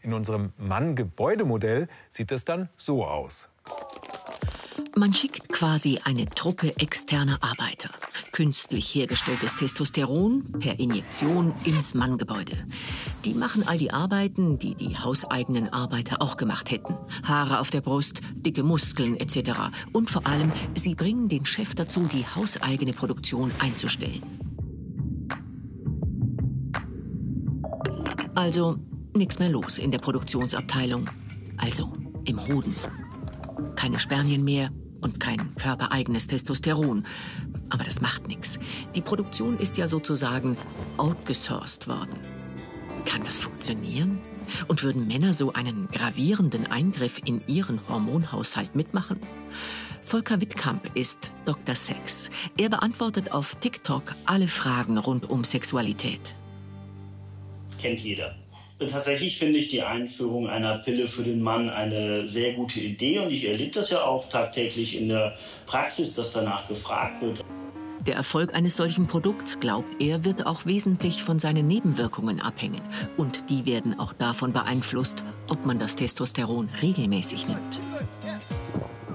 In 0.00 0.12
unserem 0.12 0.52
Mann-Gebäudemodell 0.58 1.88
sieht 2.08 2.30
es 2.30 2.44
dann 2.44 2.68
so 2.76 3.04
aus. 3.04 3.48
Man 4.96 5.14
schickt 5.14 5.48
quasi 5.48 6.00
eine 6.02 6.26
Truppe 6.26 6.76
externer 6.78 7.38
Arbeiter. 7.42 7.90
Künstlich 8.32 8.92
hergestelltes 8.92 9.56
Testosteron 9.56 10.44
per 10.58 10.80
Injektion 10.80 11.54
ins 11.64 11.94
Manngebäude. 11.94 12.56
Die 13.24 13.34
machen 13.34 13.66
all 13.66 13.78
die 13.78 13.92
Arbeiten, 13.92 14.58
die 14.58 14.74
die 14.74 14.96
hauseigenen 14.96 15.68
Arbeiter 15.72 16.20
auch 16.20 16.36
gemacht 16.36 16.72
hätten. 16.72 16.96
Haare 17.22 17.60
auf 17.60 17.70
der 17.70 17.82
Brust, 17.82 18.20
dicke 18.34 18.64
Muskeln 18.64 19.16
etc. 19.16 19.70
Und 19.92 20.10
vor 20.10 20.26
allem, 20.26 20.52
sie 20.74 20.96
bringen 20.96 21.28
den 21.28 21.46
Chef 21.46 21.74
dazu, 21.74 22.08
die 22.12 22.26
hauseigene 22.26 22.92
Produktion 22.92 23.52
einzustellen. 23.60 24.22
Also 28.34 28.76
nichts 29.14 29.38
mehr 29.38 29.50
los 29.50 29.78
in 29.78 29.92
der 29.92 29.98
Produktionsabteilung. 29.98 31.08
Also 31.58 31.92
im 32.24 32.44
Hoden. 32.46 32.74
Keine 33.76 33.98
Spermien 33.98 34.44
mehr, 34.44 34.70
und 35.00 35.20
kein 35.20 35.54
körpereigenes 35.56 36.26
Testosteron. 36.26 37.04
Aber 37.68 37.84
das 37.84 38.00
macht 38.00 38.28
nichts. 38.28 38.58
Die 38.94 39.00
Produktion 39.00 39.58
ist 39.58 39.78
ja 39.78 39.88
sozusagen 39.88 40.56
outgesourced 40.96 41.88
worden. 41.88 42.18
Kann 43.04 43.24
das 43.24 43.38
funktionieren? 43.38 44.18
Und 44.68 44.82
würden 44.82 45.06
Männer 45.06 45.32
so 45.32 45.52
einen 45.52 45.88
gravierenden 45.88 46.66
Eingriff 46.70 47.20
in 47.24 47.40
ihren 47.46 47.80
Hormonhaushalt 47.88 48.74
mitmachen? 48.74 49.18
Volker 50.04 50.40
Wittkamp 50.40 50.90
ist 50.94 51.30
Dr. 51.44 51.76
Sex. 51.76 52.30
Er 52.58 52.68
beantwortet 52.68 53.32
auf 53.32 53.54
TikTok 53.54 54.02
alle 54.26 54.48
Fragen 54.48 54.98
rund 54.98 55.30
um 55.30 55.44
Sexualität. 55.44 56.34
Kennt 57.80 58.00
jeder. 58.00 58.34
Tatsächlich 58.88 59.38
finde 59.38 59.58
ich 59.58 59.68
die 59.68 59.82
Einführung 59.82 60.48
einer 60.48 60.78
Pille 60.78 61.06
für 61.06 61.22
den 61.22 61.42
Mann 61.42 61.68
eine 61.68 62.26
sehr 62.26 62.54
gute 62.54 62.80
Idee 62.80 63.18
und 63.18 63.30
ich 63.30 63.46
erlebe 63.46 63.72
das 63.72 63.90
ja 63.90 64.02
auch 64.04 64.28
tagtäglich 64.28 64.96
in 64.96 65.10
der 65.10 65.36
Praxis, 65.66 66.14
dass 66.14 66.32
danach 66.32 66.66
gefragt 66.66 67.20
wird. 67.20 67.44
Der 68.06 68.14
Erfolg 68.14 68.54
eines 68.54 68.76
solchen 68.76 69.06
Produkts, 69.06 69.60
glaubt 69.60 70.00
er, 70.00 70.24
wird 70.24 70.46
auch 70.46 70.64
wesentlich 70.64 71.22
von 71.22 71.38
seinen 71.38 71.68
Nebenwirkungen 71.68 72.40
abhängen. 72.40 72.80
Und 73.18 73.44
die 73.50 73.66
werden 73.66 73.98
auch 74.00 74.14
davon 74.14 74.54
beeinflusst, 74.54 75.22
ob 75.48 75.66
man 75.66 75.78
das 75.78 75.96
Testosteron 75.96 76.70
regelmäßig 76.80 77.46
nimmt. 77.46 77.80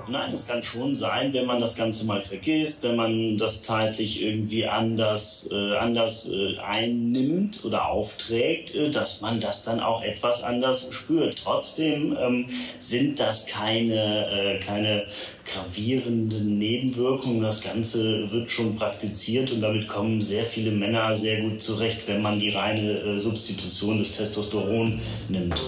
Nein, 0.08 0.32
das 0.32 0.48
kann 0.48 0.62
schon 0.62 0.94
sein, 0.94 1.34
wenn 1.34 1.48
man 1.48 1.60
das 1.60 1.76
Ganze 1.76 2.06
mal 2.06 2.22
vergisst, 2.22 2.84
wenn 2.84 2.96
man 2.96 3.38
das 3.40 3.64
zeitlich 3.64 4.22
irgendwie 4.22 4.68
anders, 4.68 5.50
äh, 5.52 5.78
anders 5.78 6.30
äh, 6.30 6.58
einnimmt 6.60 7.66
oder 7.66 7.88
aufträgt, 7.88 8.76
äh, 8.76 8.92
dass 8.92 9.22
man 9.22 9.40
das 9.40 9.64
dann 9.64 9.80
auch 9.80 10.04
etwas 10.04 10.44
anders 10.44 10.90
spürt. 10.92 11.40
Trotzdem 11.44 12.16
ähm, 12.20 12.46
sind 12.80 13.20
das 13.20 13.48
keine, 13.48 14.30
äh, 14.30 14.60
keine 14.60 15.06
gravierenden 15.52 16.60
Nebenwirkungen. 16.60 17.42
Das 17.42 17.62
Ganze 17.62 18.30
wird 18.32 18.52
schon 18.52 18.76
praktiziert 18.76 19.52
und 19.52 19.62
damit 19.62 19.88
kommen 19.88 20.22
sehr 20.22 20.46
viele 20.46 20.70
Männer 20.70 21.16
sehr 21.16 21.42
gut 21.42 21.62
zurecht, 21.62 22.08
wenn 22.08 22.22
man 22.22 22.40
die 22.40 22.50
reine 22.50 23.00
äh, 23.00 23.18
Substitution 23.18 23.98
des 23.98 24.16
Testosteron 24.16 25.00
nimmt. 25.30 25.60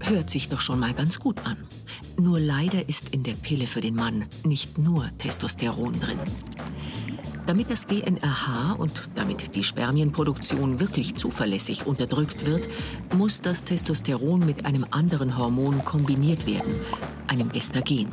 Hört 0.00 0.30
sich 0.30 0.48
doch 0.48 0.60
schon 0.60 0.80
mal 0.80 0.94
ganz 0.94 1.20
gut 1.20 1.36
an. 1.44 1.56
Nur 2.20 2.38
leider 2.38 2.86
ist 2.86 3.14
in 3.14 3.22
der 3.22 3.32
Pille 3.32 3.66
für 3.66 3.80
den 3.80 3.94
Mann 3.94 4.26
nicht 4.44 4.76
nur 4.76 5.08
Testosteron 5.16 5.98
drin. 5.98 6.18
Damit 7.46 7.70
das 7.70 7.86
GNRH 7.86 8.74
und 8.74 9.08
damit 9.14 9.56
die 9.56 9.64
Spermienproduktion 9.64 10.80
wirklich 10.80 11.14
zuverlässig 11.14 11.86
unterdrückt 11.86 12.44
wird, 12.44 12.68
muss 13.16 13.40
das 13.40 13.64
Testosteron 13.64 14.44
mit 14.44 14.66
einem 14.66 14.84
anderen 14.90 15.38
Hormon 15.38 15.82
kombiniert 15.82 16.46
werden, 16.46 16.74
einem 17.26 17.50
Gestagen. 17.50 18.08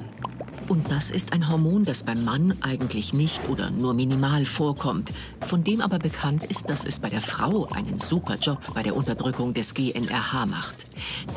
Und 0.67 0.91
das 0.91 1.11
ist 1.11 1.31
ein 1.31 1.47
Hormon, 1.47 1.85
das 1.85 2.03
beim 2.03 2.25
Mann 2.25 2.57
eigentlich 2.61 3.13
nicht 3.13 3.47
oder 3.47 3.69
nur 3.69 3.93
minimal 3.93 4.45
vorkommt, 4.45 5.13
von 5.47 5.63
dem 5.63 5.79
aber 5.79 5.97
bekannt 5.97 6.45
ist, 6.45 6.69
dass 6.69 6.85
es 6.85 6.99
bei 6.99 7.09
der 7.09 7.21
Frau 7.21 7.69
einen 7.69 7.99
super 7.99 8.35
Job 8.35 8.59
bei 8.73 8.83
der 8.83 8.95
Unterdrückung 8.95 9.53
des 9.53 9.73
GNRH 9.73 10.45
macht. 10.45 10.75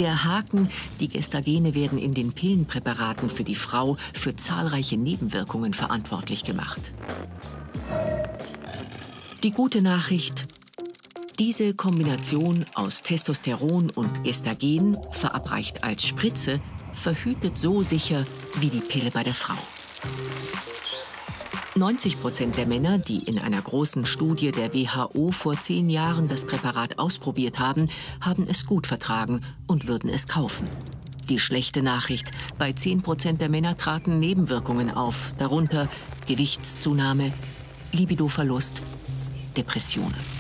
Der 0.01 0.25
Haken, 0.25 0.69
die 0.99 1.09
Gestagene 1.09 1.75
werden 1.75 1.99
in 1.99 2.13
den 2.13 2.33
Pillenpräparaten 2.33 3.31
für 3.31 3.45
die 3.45 3.55
Frau 3.55 3.97
für 4.13 4.35
zahlreiche 4.35 4.97
Nebenwirkungen 4.97 5.75
verantwortlich 5.75 6.43
gemacht. 6.43 6.93
Die 9.45 9.53
gute 9.53 9.81
Nachricht, 9.81 10.47
diese 11.39 11.73
Kombination 11.73 12.65
aus 12.75 13.03
Testosteron 13.03 13.91
und 13.91 14.25
Gestagen, 14.25 14.99
verabreicht 15.13 15.85
als 15.85 16.05
Spritze, 16.05 16.61
verhütet 17.01 17.59
so 17.59 17.83
sicher 17.83 18.27
wie 18.59 18.69
die 18.69 18.81
Pille 18.81 19.11
bei 19.11 19.23
der 19.23 19.35
Frau. 19.35 19.59
90 21.77 22.21
Prozent 22.21 22.57
der 22.57 22.67
Männer, 22.67 22.99
die 22.99 23.19
in 23.19 23.39
einer 23.39 23.63
großen 23.63 24.05
Studie 24.05 24.51
der 24.51 24.75
WHO 24.75 25.33
vor 25.33 25.59
zehn 25.59 25.89
Jahren 25.89 26.29
das 26.29 26.47
Präparat 26.47 26.99
ausprobiert 26.99 27.59
haben, 27.59 27.89
haben 28.21 28.47
es 28.49 28.67
gut 28.67 28.87
vertragen 28.87 29.41
und 29.67 29.87
würden 29.87 30.11
es 30.11 30.29
kaufen. 30.29 30.69
Die 31.29 31.39
schlechte 31.39 31.81
Nachricht, 31.83 32.33
bei 32.59 32.73
10 32.73 33.03
Prozent 33.03 33.41
der 33.41 33.49
Männer 33.49 33.79
traten 33.79 34.19
Nebenwirkungen 34.19 34.91
auf, 34.91 35.33
darunter 35.39 35.89
Gewichtszunahme, 36.27 37.31
Libidoverlust, 37.93 38.83
Depressionen. 39.57 40.40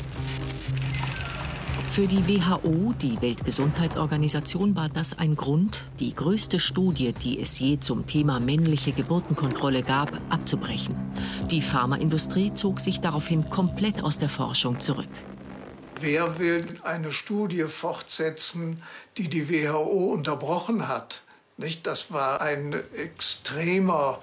Für 1.90 2.06
die 2.06 2.28
WHO, 2.28 2.94
die 3.02 3.20
Weltgesundheitsorganisation, 3.20 4.76
war 4.76 4.88
das 4.88 5.18
ein 5.18 5.34
Grund, 5.34 5.82
die 5.98 6.14
größte 6.14 6.60
Studie, 6.60 7.12
die 7.12 7.40
es 7.40 7.58
je 7.58 7.80
zum 7.80 8.06
Thema 8.06 8.38
männliche 8.38 8.92
Geburtenkontrolle 8.92 9.82
gab, 9.82 10.12
abzubrechen. 10.28 10.94
Die 11.50 11.60
Pharmaindustrie 11.60 12.54
zog 12.54 12.78
sich 12.78 13.00
daraufhin 13.00 13.50
komplett 13.50 14.04
aus 14.04 14.20
der 14.20 14.28
Forschung 14.28 14.78
zurück. 14.78 15.08
Wer 16.00 16.38
will 16.38 16.78
eine 16.84 17.10
Studie 17.10 17.64
fortsetzen, 17.64 18.80
die 19.16 19.28
die 19.28 19.50
WHO 19.50 20.12
unterbrochen 20.12 20.86
hat? 20.86 21.24
Nicht? 21.56 21.88
Das 21.88 22.12
war 22.12 22.40
ein 22.40 22.72
extremer 22.96 24.20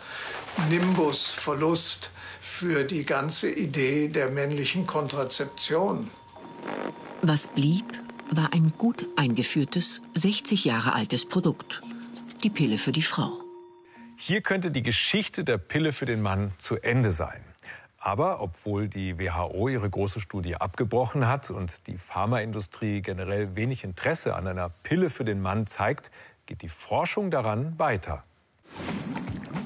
Nimbusverlust 0.70 2.12
für 2.40 2.86
die 2.86 3.04
ganze 3.04 3.52
Idee 3.52 4.08
der 4.08 4.32
männlichen 4.32 4.88
Kontrazeption. 4.88 6.10
Was 7.22 7.48
blieb, 7.48 7.86
war 8.30 8.54
ein 8.54 8.74
gut 8.78 9.08
eingeführtes, 9.16 10.02
60 10.14 10.66
Jahre 10.66 10.94
altes 10.94 11.28
Produkt. 11.28 11.82
Die 12.44 12.50
Pille 12.50 12.78
für 12.78 12.92
die 12.92 13.02
Frau. 13.02 13.40
Hier 14.16 14.42
könnte 14.42 14.70
die 14.70 14.84
Geschichte 14.84 15.44
der 15.44 15.58
Pille 15.58 15.94
für 15.94 16.06
den 16.06 16.22
Mann 16.22 16.52
zu 16.60 16.76
Ende 16.76 17.12
sein. 17.12 17.42
Aber 17.98 18.42
obwohl 18.42 18.88
die 18.88 19.20
WHO 19.20 19.68
ihre 19.68 19.90
große 19.90 20.22
Studie 20.22 20.56
abgebrochen 20.56 21.28
hat 21.28 21.50
und 21.50 21.88
die 21.88 21.98
Pharmaindustrie 21.98 23.02
generell 23.02 23.56
wenig 23.56 23.84
Interesse 23.84 24.36
an 24.36 24.46
einer 24.46 24.70
Pille 24.70 25.10
für 25.10 25.26
den 25.26 25.42
Mann 25.42 25.66
zeigt, 25.66 26.12
geht 26.46 26.62
die 26.62 26.70
Forschung 26.70 27.32
daran 27.32 27.78
weiter. 27.80 28.24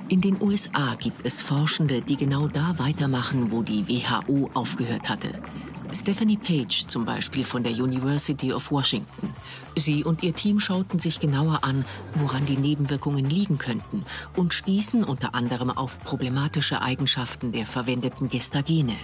In 0.07 0.21
den 0.21 0.41
USA 0.41 0.95
gibt 0.95 1.25
es 1.25 1.41
Forschende, 1.41 2.01
die 2.01 2.15
genau 2.15 2.47
da 2.47 2.79
weitermachen, 2.79 3.51
wo 3.51 3.61
die 3.61 3.87
WHO 3.87 4.49
aufgehört 4.53 5.09
hatte. 5.09 5.31
Stephanie 5.93 6.37
Page 6.37 6.87
zum 6.87 7.05
Beispiel 7.05 7.43
von 7.43 7.63
der 7.63 7.73
University 7.73 8.53
of 8.53 8.71
Washington. 8.71 9.33
Sie 9.75 10.03
und 10.03 10.23
ihr 10.23 10.33
Team 10.33 10.59
schauten 10.59 10.99
sich 10.99 11.19
genauer 11.19 11.63
an, 11.63 11.85
woran 12.15 12.45
die 12.45 12.57
Nebenwirkungen 12.57 13.29
liegen 13.29 13.57
könnten 13.57 14.05
und 14.35 14.53
stießen 14.53 15.03
unter 15.03 15.35
anderem 15.35 15.69
auf 15.69 15.99
problematische 16.03 16.81
Eigenschaften 16.81 17.51
der 17.51 17.65
verwendeten 17.65 18.29
Gestagene. 18.29 18.95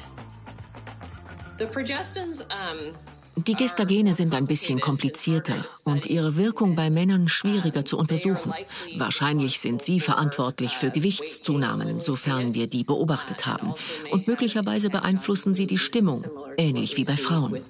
The 1.59 1.65
progestins 1.65 2.41
um, 2.41 2.93
die 3.37 3.53
Gestagene 3.53 4.13
sind 4.13 4.33
ein 4.33 4.47
bisschen 4.47 4.79
komplizierter 4.79 5.65
und 5.83 6.07
ihre 6.07 6.37
Wirkung 6.37 6.75
bei 6.75 6.89
Männern 6.89 7.27
schwieriger 7.27 7.85
zu 7.85 7.97
untersuchen. 7.97 8.53
Wahrscheinlich 8.97 9.59
sind 9.59 9.81
sie 9.81 9.99
verantwortlich 9.99 10.71
für 10.71 10.89
Gewichtszunahmen, 10.89 12.01
sofern 12.01 12.55
wir 12.55 12.67
die 12.67 12.83
beobachtet 12.83 13.45
haben. 13.45 13.73
Und 14.11 14.27
möglicherweise 14.27 14.89
beeinflussen 14.89 15.53
sie 15.53 15.67
die 15.67 15.77
Stimmung, 15.77 16.25
ähnlich 16.57 16.97
wie 16.97 17.05
bei 17.05 17.15
Frauen. 17.15 17.61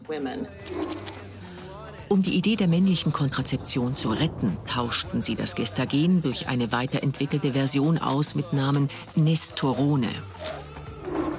Um 2.09 2.23
die 2.23 2.35
Idee 2.35 2.55
der 2.55 2.69
männlichen 2.69 3.11
Kontrazeption 3.11 3.95
zu 3.95 4.09
retten, 4.09 4.57
tauschten 4.65 5.21
sie 5.21 5.35
das 5.35 5.55
Gestagen 5.55 6.21
durch 6.21 6.47
eine 6.47 6.71
weiterentwickelte 6.71 7.51
Version 7.51 7.97
aus 7.97 8.33
mit 8.33 8.53
Namen 8.53 8.89
Nestorone. 9.15 10.07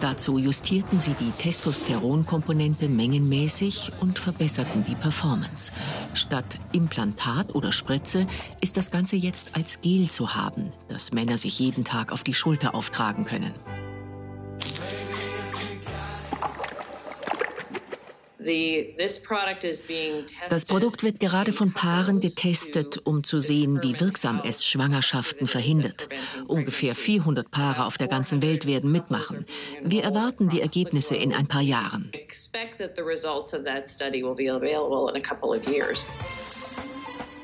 Dazu 0.01 0.39
justierten 0.39 1.01
sie 1.01 1.15
die 1.15 1.33
Testosteronkomponente 1.33 2.89
mengenmäßig 2.89 3.91
und 4.01 4.19
verbesserten 4.19 4.85
die 4.85 4.95
Performance. 4.95 5.73
Statt 6.15 6.59
Implantat 6.73 7.53
oder 7.55 7.73
Spritze 7.73 8.27
ist 8.61 8.77
das 8.77 8.93
Ganze 8.93 9.17
jetzt 9.17 9.57
als 9.57 9.81
Gel 9.81 10.09
zu 10.09 10.37
haben, 10.37 10.73
das 10.89 11.11
Männer 11.11 11.37
sich 11.37 11.59
jeden 11.59 11.85
Tag 11.85 12.13
auf 12.13 12.23
die 12.23 12.35
Schulter 12.35 12.77
auftragen 12.77 13.25
können. 13.25 13.53
Das 20.49 20.65
Produkt 20.65 21.03
wird 21.03 21.19
gerade 21.21 21.53
von 21.53 21.73
Paaren 21.73 22.21
getestet, 22.21 23.01
um 23.05 23.25
zu 23.25 23.41
sehen, 23.41 23.83
wie 23.83 23.99
wirksam 24.01 24.41
es 24.45 24.65
Schwangerschaften 24.65 25.47
verhindert. 25.47 26.09
Ungefähr 26.47 26.95
400 26.95 27.51
Paare 27.51 27.85
auf 27.85 27.99
der 27.99 28.09
ganzen 28.09 28.43
Welt 28.43 28.67
werden 28.67 28.93
mitmachen. 28.93 29.45
Wir 29.83 30.05
erwarten 30.05 30.49
die 30.49 30.61
Ergebnisse 30.61 31.17
in 31.17 31.35
ein 31.35 31.49
paar 31.49 31.63
Jahren. 31.63 32.13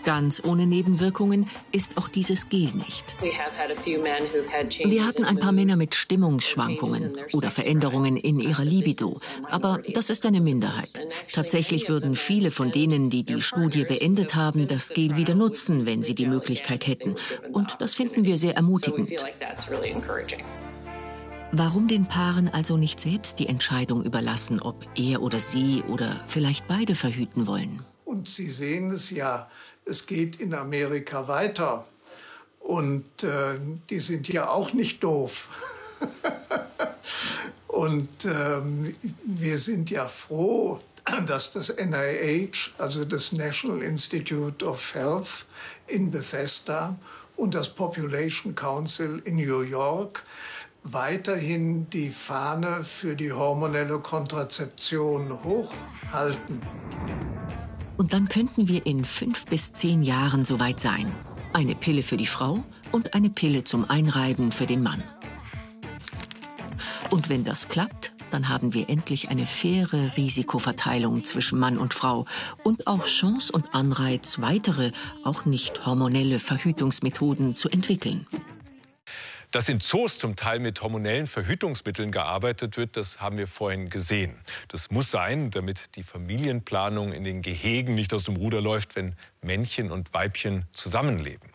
Ganz 0.05 0.43
ohne 0.45 0.67
Nebenwirkungen 0.67 1.49
ist 1.73 1.97
auch 1.97 2.09
dieses 2.09 2.49
Gel 2.49 2.71
nicht. 2.75 3.17
Wir 3.23 5.07
hatten 5.07 5.25
ein 5.25 5.39
paar 5.39 5.53
Männer 5.53 5.77
mit 5.77 5.95
Stimmungsschwankungen 5.95 7.17
oder 7.33 7.51
Veränderungen 7.51 8.17
in 8.17 8.39
ihrer 8.41 8.65
Libido, 8.65 9.19
aber 9.51 9.81
das 9.95 10.11
ist 10.11 10.27
eine 10.27 10.41
Minderheit. 10.41 10.91
Tatsächlich 11.33 11.89
würden 11.89 12.17
viele 12.17 12.51
von 12.51 12.71
denen, 12.71 13.11
die 13.11 13.23
die 13.23 13.43
Studie 13.43 13.85
beendet 13.85 14.35
haben, 14.35 14.69
das 14.69 14.91
Gel 14.91 15.17
wieder 15.17 15.35
nutzen, 15.35 15.87
wenn 15.87 16.03
sie 16.03 16.15
die 16.15 16.27
Möglichkeit 16.27 16.87
hätten. 16.87 17.17
Und 17.53 17.77
das 17.79 17.95
finden 17.95 18.25
wir 18.25 18.37
sehr 18.37 18.57
ermutigend. 18.57 19.11
Warum 21.53 21.87
den 21.87 22.07
Paaren 22.07 22.49
also 22.49 22.77
nicht 22.77 23.01
selbst 23.01 23.39
die 23.39 23.47
Entscheidung 23.47 24.03
überlassen, 24.03 24.61
ob 24.61 24.85
er 24.97 25.23
oder 25.23 25.39
sie 25.39 25.85
oder 25.89 26.21
vielleicht 26.27 26.67
beide 26.67 26.97
verhüten 26.97 27.47
wollen? 27.47 27.85
Und 28.05 28.29
Sie 28.29 28.49
sehen 28.49 28.91
es 28.91 29.11
ja, 29.11 29.49
es 29.85 30.07
geht 30.07 30.41
in 30.41 30.55
Amerika 30.55 31.29
weiter. 31.29 31.87
Und 32.61 33.23
äh, 33.23 33.59
die 33.91 34.01
sind 34.01 34.29
ja 34.29 34.49
auch 34.49 34.73
nicht 34.73 35.03
doof. 35.05 35.49
Und 37.69 38.25
ähm, 38.25 38.95
wir 39.25 39.59
sind 39.59 39.91
ja 39.91 40.07
froh, 40.07 40.81
dass 41.27 41.53
das 41.53 41.75
NIH, 41.77 42.71
also 42.79 43.05
das 43.05 43.33
National 43.33 43.83
Institute 43.83 44.65
of 44.65 44.95
Health 44.95 45.45
in 45.89 46.11
Bethesda 46.11 46.97
und 47.37 47.55
das 47.55 47.69
Population 47.69 48.55
Council 48.55 49.21
in 49.25 49.37
New 49.37 49.63
York 49.63 50.23
weiterhin 50.85 51.89
die 51.91 52.11
Fahne 52.11 52.85
für 52.85 53.17
die 53.17 53.33
hormonelle 53.33 53.99
Kontrazeption 53.99 55.43
hochhalten. 55.43 56.61
Und 57.97 58.13
dann 58.13 58.29
könnten 58.29 58.69
wir 58.69 58.87
in 58.87 59.05
fünf 59.05 59.47
bis 59.47 59.73
zehn 59.73 60.03
Jahren 60.03 60.45
soweit 60.45 60.81
sein. 60.81 61.13
Eine 61.53 61.75
Pille 61.75 62.03
für 62.03 62.17
die 62.17 62.27
Frau 62.27 62.65
und 62.91 63.15
eine 63.15 63.31
Pille 63.31 63.65
zum 63.65 63.89
Einreiben 63.89 64.51
für 64.51 64.67
den 64.67 64.83
Mann. 64.83 65.03
Und 67.11 67.29
wenn 67.29 67.45
das 67.45 67.69
klappt, 67.69 68.13
dann 68.33 68.49
haben 68.49 68.75
wir 68.75 68.89
endlich 68.89 69.29
eine 69.29 69.47
faire 69.47 70.17
Risikoverteilung 70.17 71.23
zwischen 71.23 71.61
Mann 71.61 71.79
und 71.79 71.95
Frau 71.95 72.27
und 72.65 72.89
auch 72.89 73.05
Chance 73.05 73.53
und 73.53 73.73
Anreiz, 73.73 74.41
weitere, 74.41 74.91
auch 75.23 75.45
nicht 75.45 75.87
hormonelle 75.87 76.41
Verhütungsmethoden 76.41 77.55
zu 77.55 77.69
entwickeln. 77.69 78.27
Dass 79.55 79.69
in 79.69 79.79
Zoos 79.79 80.19
zum 80.19 80.35
Teil 80.35 80.59
mit 80.59 80.83
hormonellen 80.83 81.29
Verhütungsmitteln 81.29 82.11
gearbeitet 82.11 82.77
wird, 82.77 82.97
das 82.97 83.21
haben 83.21 83.39
wir 83.39 83.47
vorhin 83.47 83.89
gesehen. 83.89 84.37
Das 84.67 84.91
muss 84.91 85.13
sein, 85.13 85.53
damit 85.53 85.95
die 85.95 86.03
Familienplanung 86.03 87.13
in 87.13 87.23
den 87.23 87.41
Gehegen 87.41 87.95
nicht 87.95 88.13
aus 88.13 88.25
dem 88.25 88.35
Ruder 88.35 88.61
läuft, 88.61 88.97
wenn 88.97 89.15
Männchen 89.43 89.93
und 89.93 90.13
Weibchen 90.13 90.65
zusammenleben. 90.73 91.51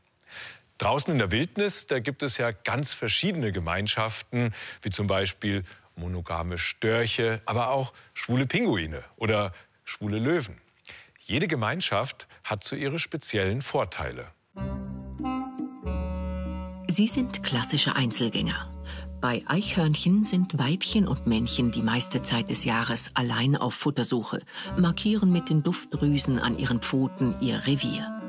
Draußen 0.77 1.11
in 1.11 1.19
der 1.19 1.31
Wildnis, 1.31 1.87
da 1.87 1.99
gibt 1.99 2.23
es 2.23 2.37
ja 2.37 2.51
ganz 2.51 2.93
verschiedene 2.93 3.51
Gemeinschaften, 3.51 4.53
wie 4.81 4.91
zum 4.91 5.07
Beispiel 5.07 5.65
monogame 5.97 6.57
Störche, 6.57 7.41
aber 7.45 7.67
auch 7.67 7.91
schwule 8.13 8.45
Pinguine 8.45 9.03
oder 9.17 9.51
schwule 9.83 10.19
Löwen. 10.19 10.61
Jede 11.25 11.49
Gemeinschaft 11.49 12.29
hat 12.45 12.63
so 12.63 12.77
ihre 12.77 12.97
speziellen 12.97 13.61
Vorteile. 13.61 14.27
Sie 16.99 17.07
sind 17.07 17.43
klassische 17.43 17.95
Einzelgänger. 17.95 18.73
Bei 19.21 19.41
Eichhörnchen 19.45 20.25
sind 20.25 20.59
Weibchen 20.59 21.07
und 21.07 21.27
Männchen 21.27 21.71
die 21.71 21.81
meiste 21.81 22.21
Zeit 22.23 22.49
des 22.49 22.65
Jahres 22.65 23.11
allein 23.13 23.55
auf 23.55 23.73
Futtersuche, 23.73 24.41
markieren 24.77 25.31
mit 25.31 25.49
den 25.49 25.63
Duftdrüsen 25.63 26.39
an 26.39 26.59
ihren 26.59 26.81
Pfoten 26.81 27.35
ihr 27.39 27.65
Revier. 27.65 28.21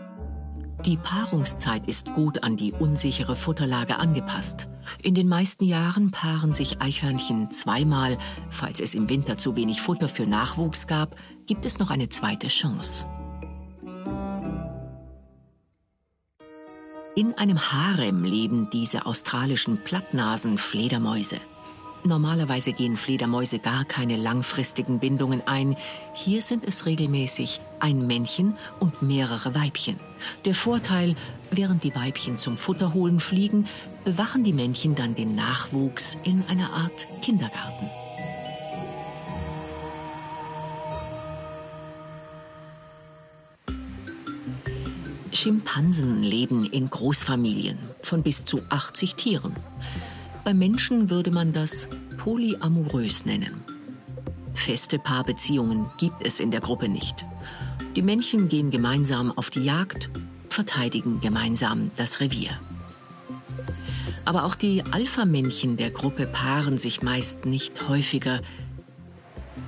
Die 0.86 0.96
Paarungszeit 0.96 1.88
ist 1.88 2.14
gut 2.14 2.44
an 2.44 2.56
die 2.56 2.70
unsichere 2.70 3.34
Futterlage 3.34 3.98
angepasst. 3.98 4.68
In 5.02 5.16
den 5.16 5.26
meisten 5.26 5.64
Jahren 5.64 6.12
paaren 6.12 6.54
sich 6.54 6.80
Eichhörnchen 6.80 7.50
zweimal. 7.50 8.18
Falls 8.50 8.78
es 8.78 8.94
im 8.94 9.08
Winter 9.08 9.36
zu 9.36 9.56
wenig 9.56 9.80
Futter 9.80 10.08
für 10.08 10.28
Nachwuchs 10.28 10.86
gab, 10.86 11.16
gibt 11.46 11.66
es 11.66 11.80
noch 11.80 11.90
eine 11.90 12.08
zweite 12.08 12.46
Chance. 12.46 13.08
In 17.16 17.34
einem 17.34 17.58
Harem 17.58 18.22
leben 18.22 18.70
diese 18.70 19.04
australischen 19.04 19.78
Plattnasen-Fledermäuse. 19.82 21.36
Normalerweise 22.04 22.72
gehen 22.72 22.96
Fledermäuse 22.96 23.58
gar 23.58 23.84
keine 23.84 24.16
langfristigen 24.16 25.00
Bindungen 25.00 25.42
ein. 25.46 25.76
Hier 26.14 26.40
sind 26.40 26.64
es 26.64 26.86
regelmäßig 26.86 27.60
ein 27.80 28.06
Männchen 28.06 28.56
und 28.78 29.02
mehrere 29.02 29.54
Weibchen. 29.54 29.96
Der 30.44 30.54
Vorteil, 30.54 31.16
während 31.50 31.82
die 31.82 31.94
Weibchen 31.94 32.38
zum 32.38 32.56
Futter 32.56 32.94
holen 32.94 33.20
fliegen, 33.20 33.66
bewachen 34.04 34.44
die 34.44 34.54
Männchen 34.54 34.94
dann 34.94 35.14
den 35.14 35.34
Nachwuchs 35.34 36.16
in 36.24 36.44
einer 36.48 36.72
Art 36.72 37.06
Kindergarten. 37.22 37.90
Schimpansen 45.32 46.22
leben 46.22 46.64
in 46.66 46.90
Großfamilien 46.90 47.78
von 48.02 48.22
bis 48.22 48.44
zu 48.44 48.60
80 48.68 49.14
Tieren. 49.14 49.56
Bei 50.44 50.54
Menschen 50.54 51.10
würde 51.10 51.30
man 51.30 51.52
das 51.52 51.88
polyamorös 52.18 53.24
nennen. 53.24 53.62
Feste 54.54 54.98
Paarbeziehungen 54.98 55.86
gibt 55.98 56.26
es 56.26 56.40
in 56.40 56.50
der 56.50 56.60
Gruppe 56.60 56.88
nicht. 56.88 57.24
Die 57.96 58.02
Männchen 58.02 58.48
gehen 58.48 58.70
gemeinsam 58.70 59.36
auf 59.36 59.50
die 59.50 59.64
Jagd, 59.64 60.10
verteidigen 60.48 61.20
gemeinsam 61.20 61.90
das 61.96 62.20
Revier. 62.20 62.58
Aber 64.24 64.44
auch 64.44 64.54
die 64.54 64.82
Alpha-Männchen 64.90 65.76
der 65.76 65.90
Gruppe 65.90 66.26
paaren 66.26 66.78
sich 66.78 67.02
meist 67.02 67.46
nicht 67.46 67.88
häufiger. 67.88 68.40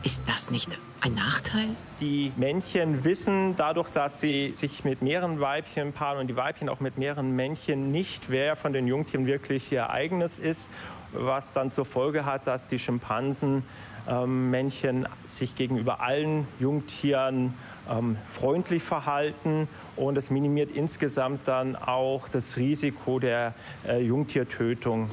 Ist 0.02 0.22
das 0.26 0.50
nicht 0.50 0.68
ein 1.02 1.14
Nachteil? 1.14 1.70
Die 2.00 2.32
Männchen 2.36 3.04
wissen 3.04 3.56
dadurch, 3.56 3.90
dass 3.90 4.20
sie 4.20 4.52
sich 4.52 4.84
mit 4.84 5.02
mehreren 5.02 5.40
Weibchen 5.40 5.92
paaren 5.92 6.20
und 6.20 6.28
die 6.28 6.36
Weibchen 6.36 6.68
auch 6.68 6.80
mit 6.80 6.96
mehreren 6.96 7.32
Männchen 7.32 7.90
nicht, 7.90 8.30
wer 8.30 8.56
von 8.56 8.72
den 8.72 8.86
Jungtieren 8.86 9.26
wirklich 9.26 9.70
ihr 9.72 9.90
eigenes 9.90 10.38
ist, 10.38 10.70
was 11.12 11.52
dann 11.52 11.70
zur 11.70 11.84
Folge 11.84 12.24
hat, 12.24 12.46
dass 12.46 12.68
die 12.68 12.78
Schimpansen 12.78 13.64
ähm, 14.08 14.50
Männchen 14.50 15.08
sich 15.26 15.54
gegenüber 15.54 16.00
allen 16.00 16.46
Jungtieren 16.60 17.54
ähm, 17.90 18.16
freundlich 18.24 18.82
verhalten 18.82 19.68
und 19.96 20.16
es 20.16 20.30
minimiert 20.30 20.70
insgesamt 20.70 21.48
dann 21.48 21.76
auch 21.76 22.28
das 22.28 22.56
Risiko 22.56 23.18
der 23.18 23.54
äh, 23.86 24.00
Jungtiertötung. 24.00 25.08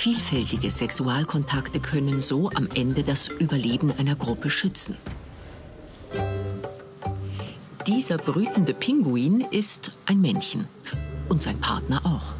Vielfältige 0.00 0.70
Sexualkontakte 0.70 1.78
können 1.78 2.22
so 2.22 2.48
am 2.54 2.70
Ende 2.74 3.02
das 3.02 3.28
Überleben 3.28 3.92
einer 3.98 4.14
Gruppe 4.14 4.48
schützen. 4.48 4.96
Dieser 7.86 8.16
brütende 8.16 8.72
Pinguin 8.72 9.42
ist 9.50 9.92
ein 10.06 10.22
Männchen 10.22 10.68
und 11.28 11.42
sein 11.42 11.60
Partner 11.60 12.00
auch. 12.06 12.32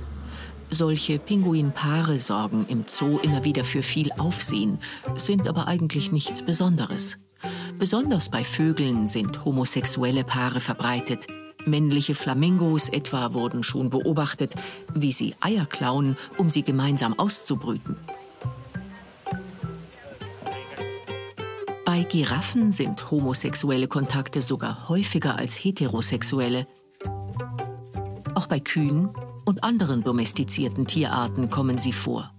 Solche 0.70 1.18
Pinguinpaare 1.18 2.18
sorgen 2.18 2.64
im 2.70 2.84
Zoo 2.86 3.18
immer 3.18 3.44
wieder 3.44 3.64
für 3.64 3.82
viel 3.82 4.10
Aufsehen, 4.12 4.78
sind 5.16 5.46
aber 5.46 5.68
eigentlich 5.68 6.12
nichts 6.12 6.40
Besonderes. 6.40 7.18
Besonders 7.78 8.30
bei 8.30 8.42
Vögeln 8.42 9.06
sind 9.06 9.44
homosexuelle 9.44 10.24
Paare 10.24 10.60
verbreitet, 10.60 11.26
Männliche 11.70 12.14
Flamingos 12.14 12.88
etwa 12.88 13.32
wurden 13.32 13.62
schon 13.62 13.90
beobachtet, 13.90 14.54
wie 14.94 15.12
sie 15.12 15.34
Eier 15.40 15.66
klauen, 15.66 16.16
um 16.36 16.50
sie 16.50 16.62
gemeinsam 16.62 17.18
auszubrüten. 17.18 17.96
Bei 21.84 22.02
Giraffen 22.04 22.70
sind 22.72 23.10
homosexuelle 23.10 23.88
Kontakte 23.88 24.42
sogar 24.42 24.88
häufiger 24.88 25.36
als 25.38 25.56
heterosexuelle. 25.56 26.66
Auch 28.34 28.46
bei 28.46 28.60
Kühen 28.60 29.08
und 29.44 29.64
anderen 29.64 30.02
domestizierten 30.04 30.86
Tierarten 30.86 31.50
kommen 31.50 31.78
sie 31.78 31.92
vor. 31.92 32.32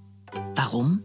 Warum? 0.56 1.04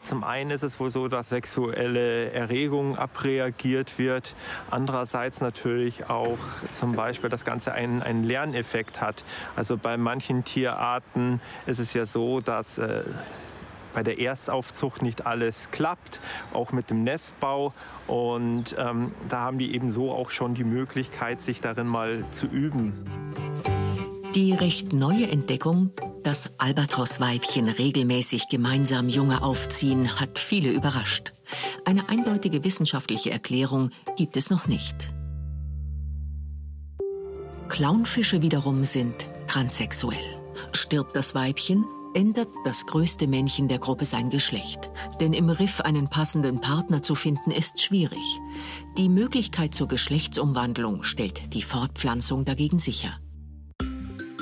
Zum 0.00 0.22
einen 0.22 0.50
ist 0.50 0.62
es 0.62 0.78
wohl 0.78 0.90
so, 0.90 1.08
dass 1.08 1.28
sexuelle 1.28 2.30
Erregung 2.30 2.96
abreagiert 2.96 3.98
wird. 3.98 4.34
Andererseits 4.70 5.40
natürlich 5.40 6.08
auch 6.08 6.38
zum 6.72 6.92
Beispiel 6.92 7.28
das 7.28 7.44
Ganze 7.44 7.72
einen, 7.72 8.02
einen 8.02 8.24
Lerneffekt 8.24 9.00
hat. 9.00 9.24
Also 9.56 9.76
bei 9.76 9.96
manchen 9.96 10.44
Tierarten 10.44 11.40
ist 11.66 11.80
es 11.80 11.94
ja 11.94 12.06
so, 12.06 12.40
dass 12.40 12.78
äh, 12.78 13.02
bei 13.92 14.02
der 14.02 14.20
Erstaufzucht 14.20 15.02
nicht 15.02 15.26
alles 15.26 15.70
klappt, 15.72 16.20
auch 16.52 16.70
mit 16.70 16.90
dem 16.90 17.02
Nestbau. 17.02 17.72
Und 18.06 18.76
ähm, 18.78 19.12
da 19.28 19.40
haben 19.40 19.58
die 19.58 19.74
eben 19.74 19.90
so 19.90 20.12
auch 20.12 20.30
schon 20.30 20.54
die 20.54 20.64
Möglichkeit, 20.64 21.40
sich 21.40 21.60
darin 21.60 21.88
mal 21.88 22.24
zu 22.30 22.46
üben. 22.46 23.04
Die 24.34 24.52
recht 24.52 24.92
neue 24.92 25.28
Entdeckung, 25.28 25.90
dass 26.28 26.50
Albatrosweibchen 26.58 27.70
regelmäßig 27.70 28.50
gemeinsam 28.50 29.08
Junge 29.08 29.42
aufziehen, 29.42 30.20
hat 30.20 30.38
viele 30.38 30.70
überrascht. 30.70 31.32
Eine 31.86 32.10
eindeutige 32.10 32.64
wissenschaftliche 32.64 33.30
Erklärung 33.30 33.92
gibt 34.18 34.36
es 34.36 34.50
noch 34.50 34.66
nicht. 34.66 35.14
Clownfische 37.70 38.42
wiederum 38.42 38.84
sind 38.84 39.26
transsexuell. 39.46 40.36
Stirbt 40.72 41.16
das 41.16 41.34
Weibchen, 41.34 41.86
ändert 42.12 42.50
das 42.66 42.84
größte 42.84 43.26
Männchen 43.26 43.68
der 43.68 43.78
Gruppe 43.78 44.04
sein 44.04 44.28
Geschlecht. 44.28 44.90
Denn 45.22 45.32
im 45.32 45.48
Riff 45.48 45.80
einen 45.80 46.10
passenden 46.10 46.60
Partner 46.60 47.00
zu 47.00 47.14
finden, 47.14 47.52
ist 47.52 47.80
schwierig. 47.80 48.38
Die 48.98 49.08
Möglichkeit 49.08 49.72
zur 49.72 49.88
Geschlechtsumwandlung 49.88 51.04
stellt 51.04 51.54
die 51.54 51.62
Fortpflanzung 51.62 52.44
dagegen 52.44 52.78
sicher. 52.78 53.18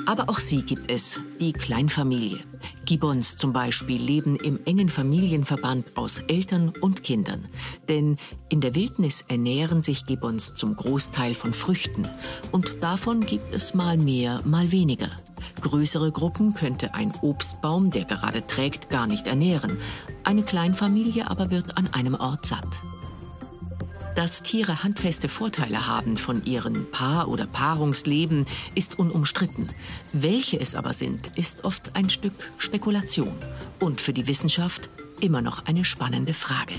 Aber 0.07 0.29
auch 0.29 0.39
sie 0.39 0.61
gibt 0.61 0.89
es, 0.89 1.19
die 1.41 1.51
Kleinfamilie. 1.51 2.39
Gibbons 2.85 3.35
zum 3.35 3.51
Beispiel 3.51 4.01
leben 4.01 4.37
im 4.37 4.57
engen 4.63 4.89
Familienverband 4.89 5.97
aus 5.97 6.19
Eltern 6.29 6.71
und 6.79 7.03
Kindern. 7.03 7.45
Denn 7.89 8.15
in 8.47 8.61
der 8.61 8.73
Wildnis 8.73 9.25
ernähren 9.27 9.81
sich 9.81 10.05
Gibbons 10.05 10.55
zum 10.55 10.77
Großteil 10.77 11.33
von 11.33 11.53
Früchten. 11.53 12.07
Und 12.53 12.81
davon 12.81 13.19
gibt 13.19 13.53
es 13.53 13.73
mal 13.73 13.97
mehr, 13.97 14.41
mal 14.45 14.71
weniger. 14.71 15.11
Größere 15.59 16.13
Gruppen 16.13 16.53
könnte 16.53 16.93
ein 16.93 17.11
Obstbaum, 17.21 17.91
der 17.91 18.05
gerade 18.05 18.47
trägt, 18.47 18.89
gar 18.89 19.07
nicht 19.07 19.27
ernähren. 19.27 19.77
Eine 20.23 20.43
Kleinfamilie 20.43 21.29
aber 21.29 21.51
wird 21.51 21.77
an 21.77 21.87
einem 21.87 22.15
Ort 22.15 22.45
satt. 22.45 22.79
Dass 24.17 24.41
Tiere 24.41 24.81
handfeste 24.81 25.29
Vorteile 25.29 25.85
haben 25.85 26.17
von 26.17 26.43
ihrem 26.43 26.89
Paar- 26.89 27.27
oder 27.27 27.45
Paarungsleben, 27.45 28.47
ist 28.73 28.97
unumstritten. 28.97 29.69
Welche 30.11 30.59
es 30.59 30.73
aber 30.73 30.91
sind, 30.93 31.37
ist 31.37 31.63
oft 31.63 31.95
ein 31.95 32.09
Stück 32.09 32.33
Spekulation 32.57 33.37
und 33.79 34.01
für 34.01 34.13
die 34.13 34.25
Wissenschaft 34.25 34.89
immer 35.21 35.43
noch 35.43 35.67
eine 35.67 35.85
spannende 35.85 36.33
Frage. 36.33 36.73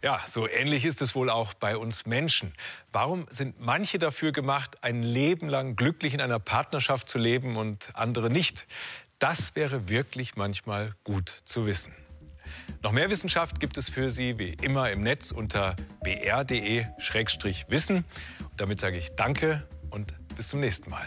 Ja, 0.00 0.20
so 0.28 0.46
ähnlich 0.46 0.84
ist 0.84 1.02
es 1.02 1.16
wohl 1.16 1.30
auch 1.30 1.54
bei 1.54 1.76
uns 1.76 2.06
Menschen. 2.06 2.52
Warum 2.92 3.26
sind 3.28 3.58
manche 3.58 3.98
dafür 3.98 4.30
gemacht, 4.30 4.78
ein 4.82 5.02
Leben 5.02 5.48
lang 5.48 5.74
glücklich 5.74 6.14
in 6.14 6.20
einer 6.20 6.38
Partnerschaft 6.38 7.08
zu 7.08 7.18
leben 7.18 7.56
und 7.56 7.90
andere 7.94 8.30
nicht? 8.30 8.68
Das 9.18 9.56
wäre 9.56 9.88
wirklich 9.88 10.36
manchmal 10.36 10.94
gut 11.02 11.42
zu 11.44 11.66
wissen. 11.66 11.92
Noch 12.82 12.92
mehr 12.92 13.10
Wissenschaft 13.10 13.60
gibt 13.60 13.76
es 13.76 13.88
für 13.88 14.10
Sie 14.10 14.38
wie 14.38 14.54
immer 14.62 14.90
im 14.90 15.02
Netz 15.02 15.30
unter 15.30 15.76
br.de-wissen. 16.02 18.04
Damit 18.56 18.80
sage 18.80 18.96
ich 18.96 19.10
Danke 19.16 19.66
und 19.90 20.14
bis 20.36 20.48
zum 20.48 20.60
nächsten 20.60 20.90
Mal. 20.90 21.06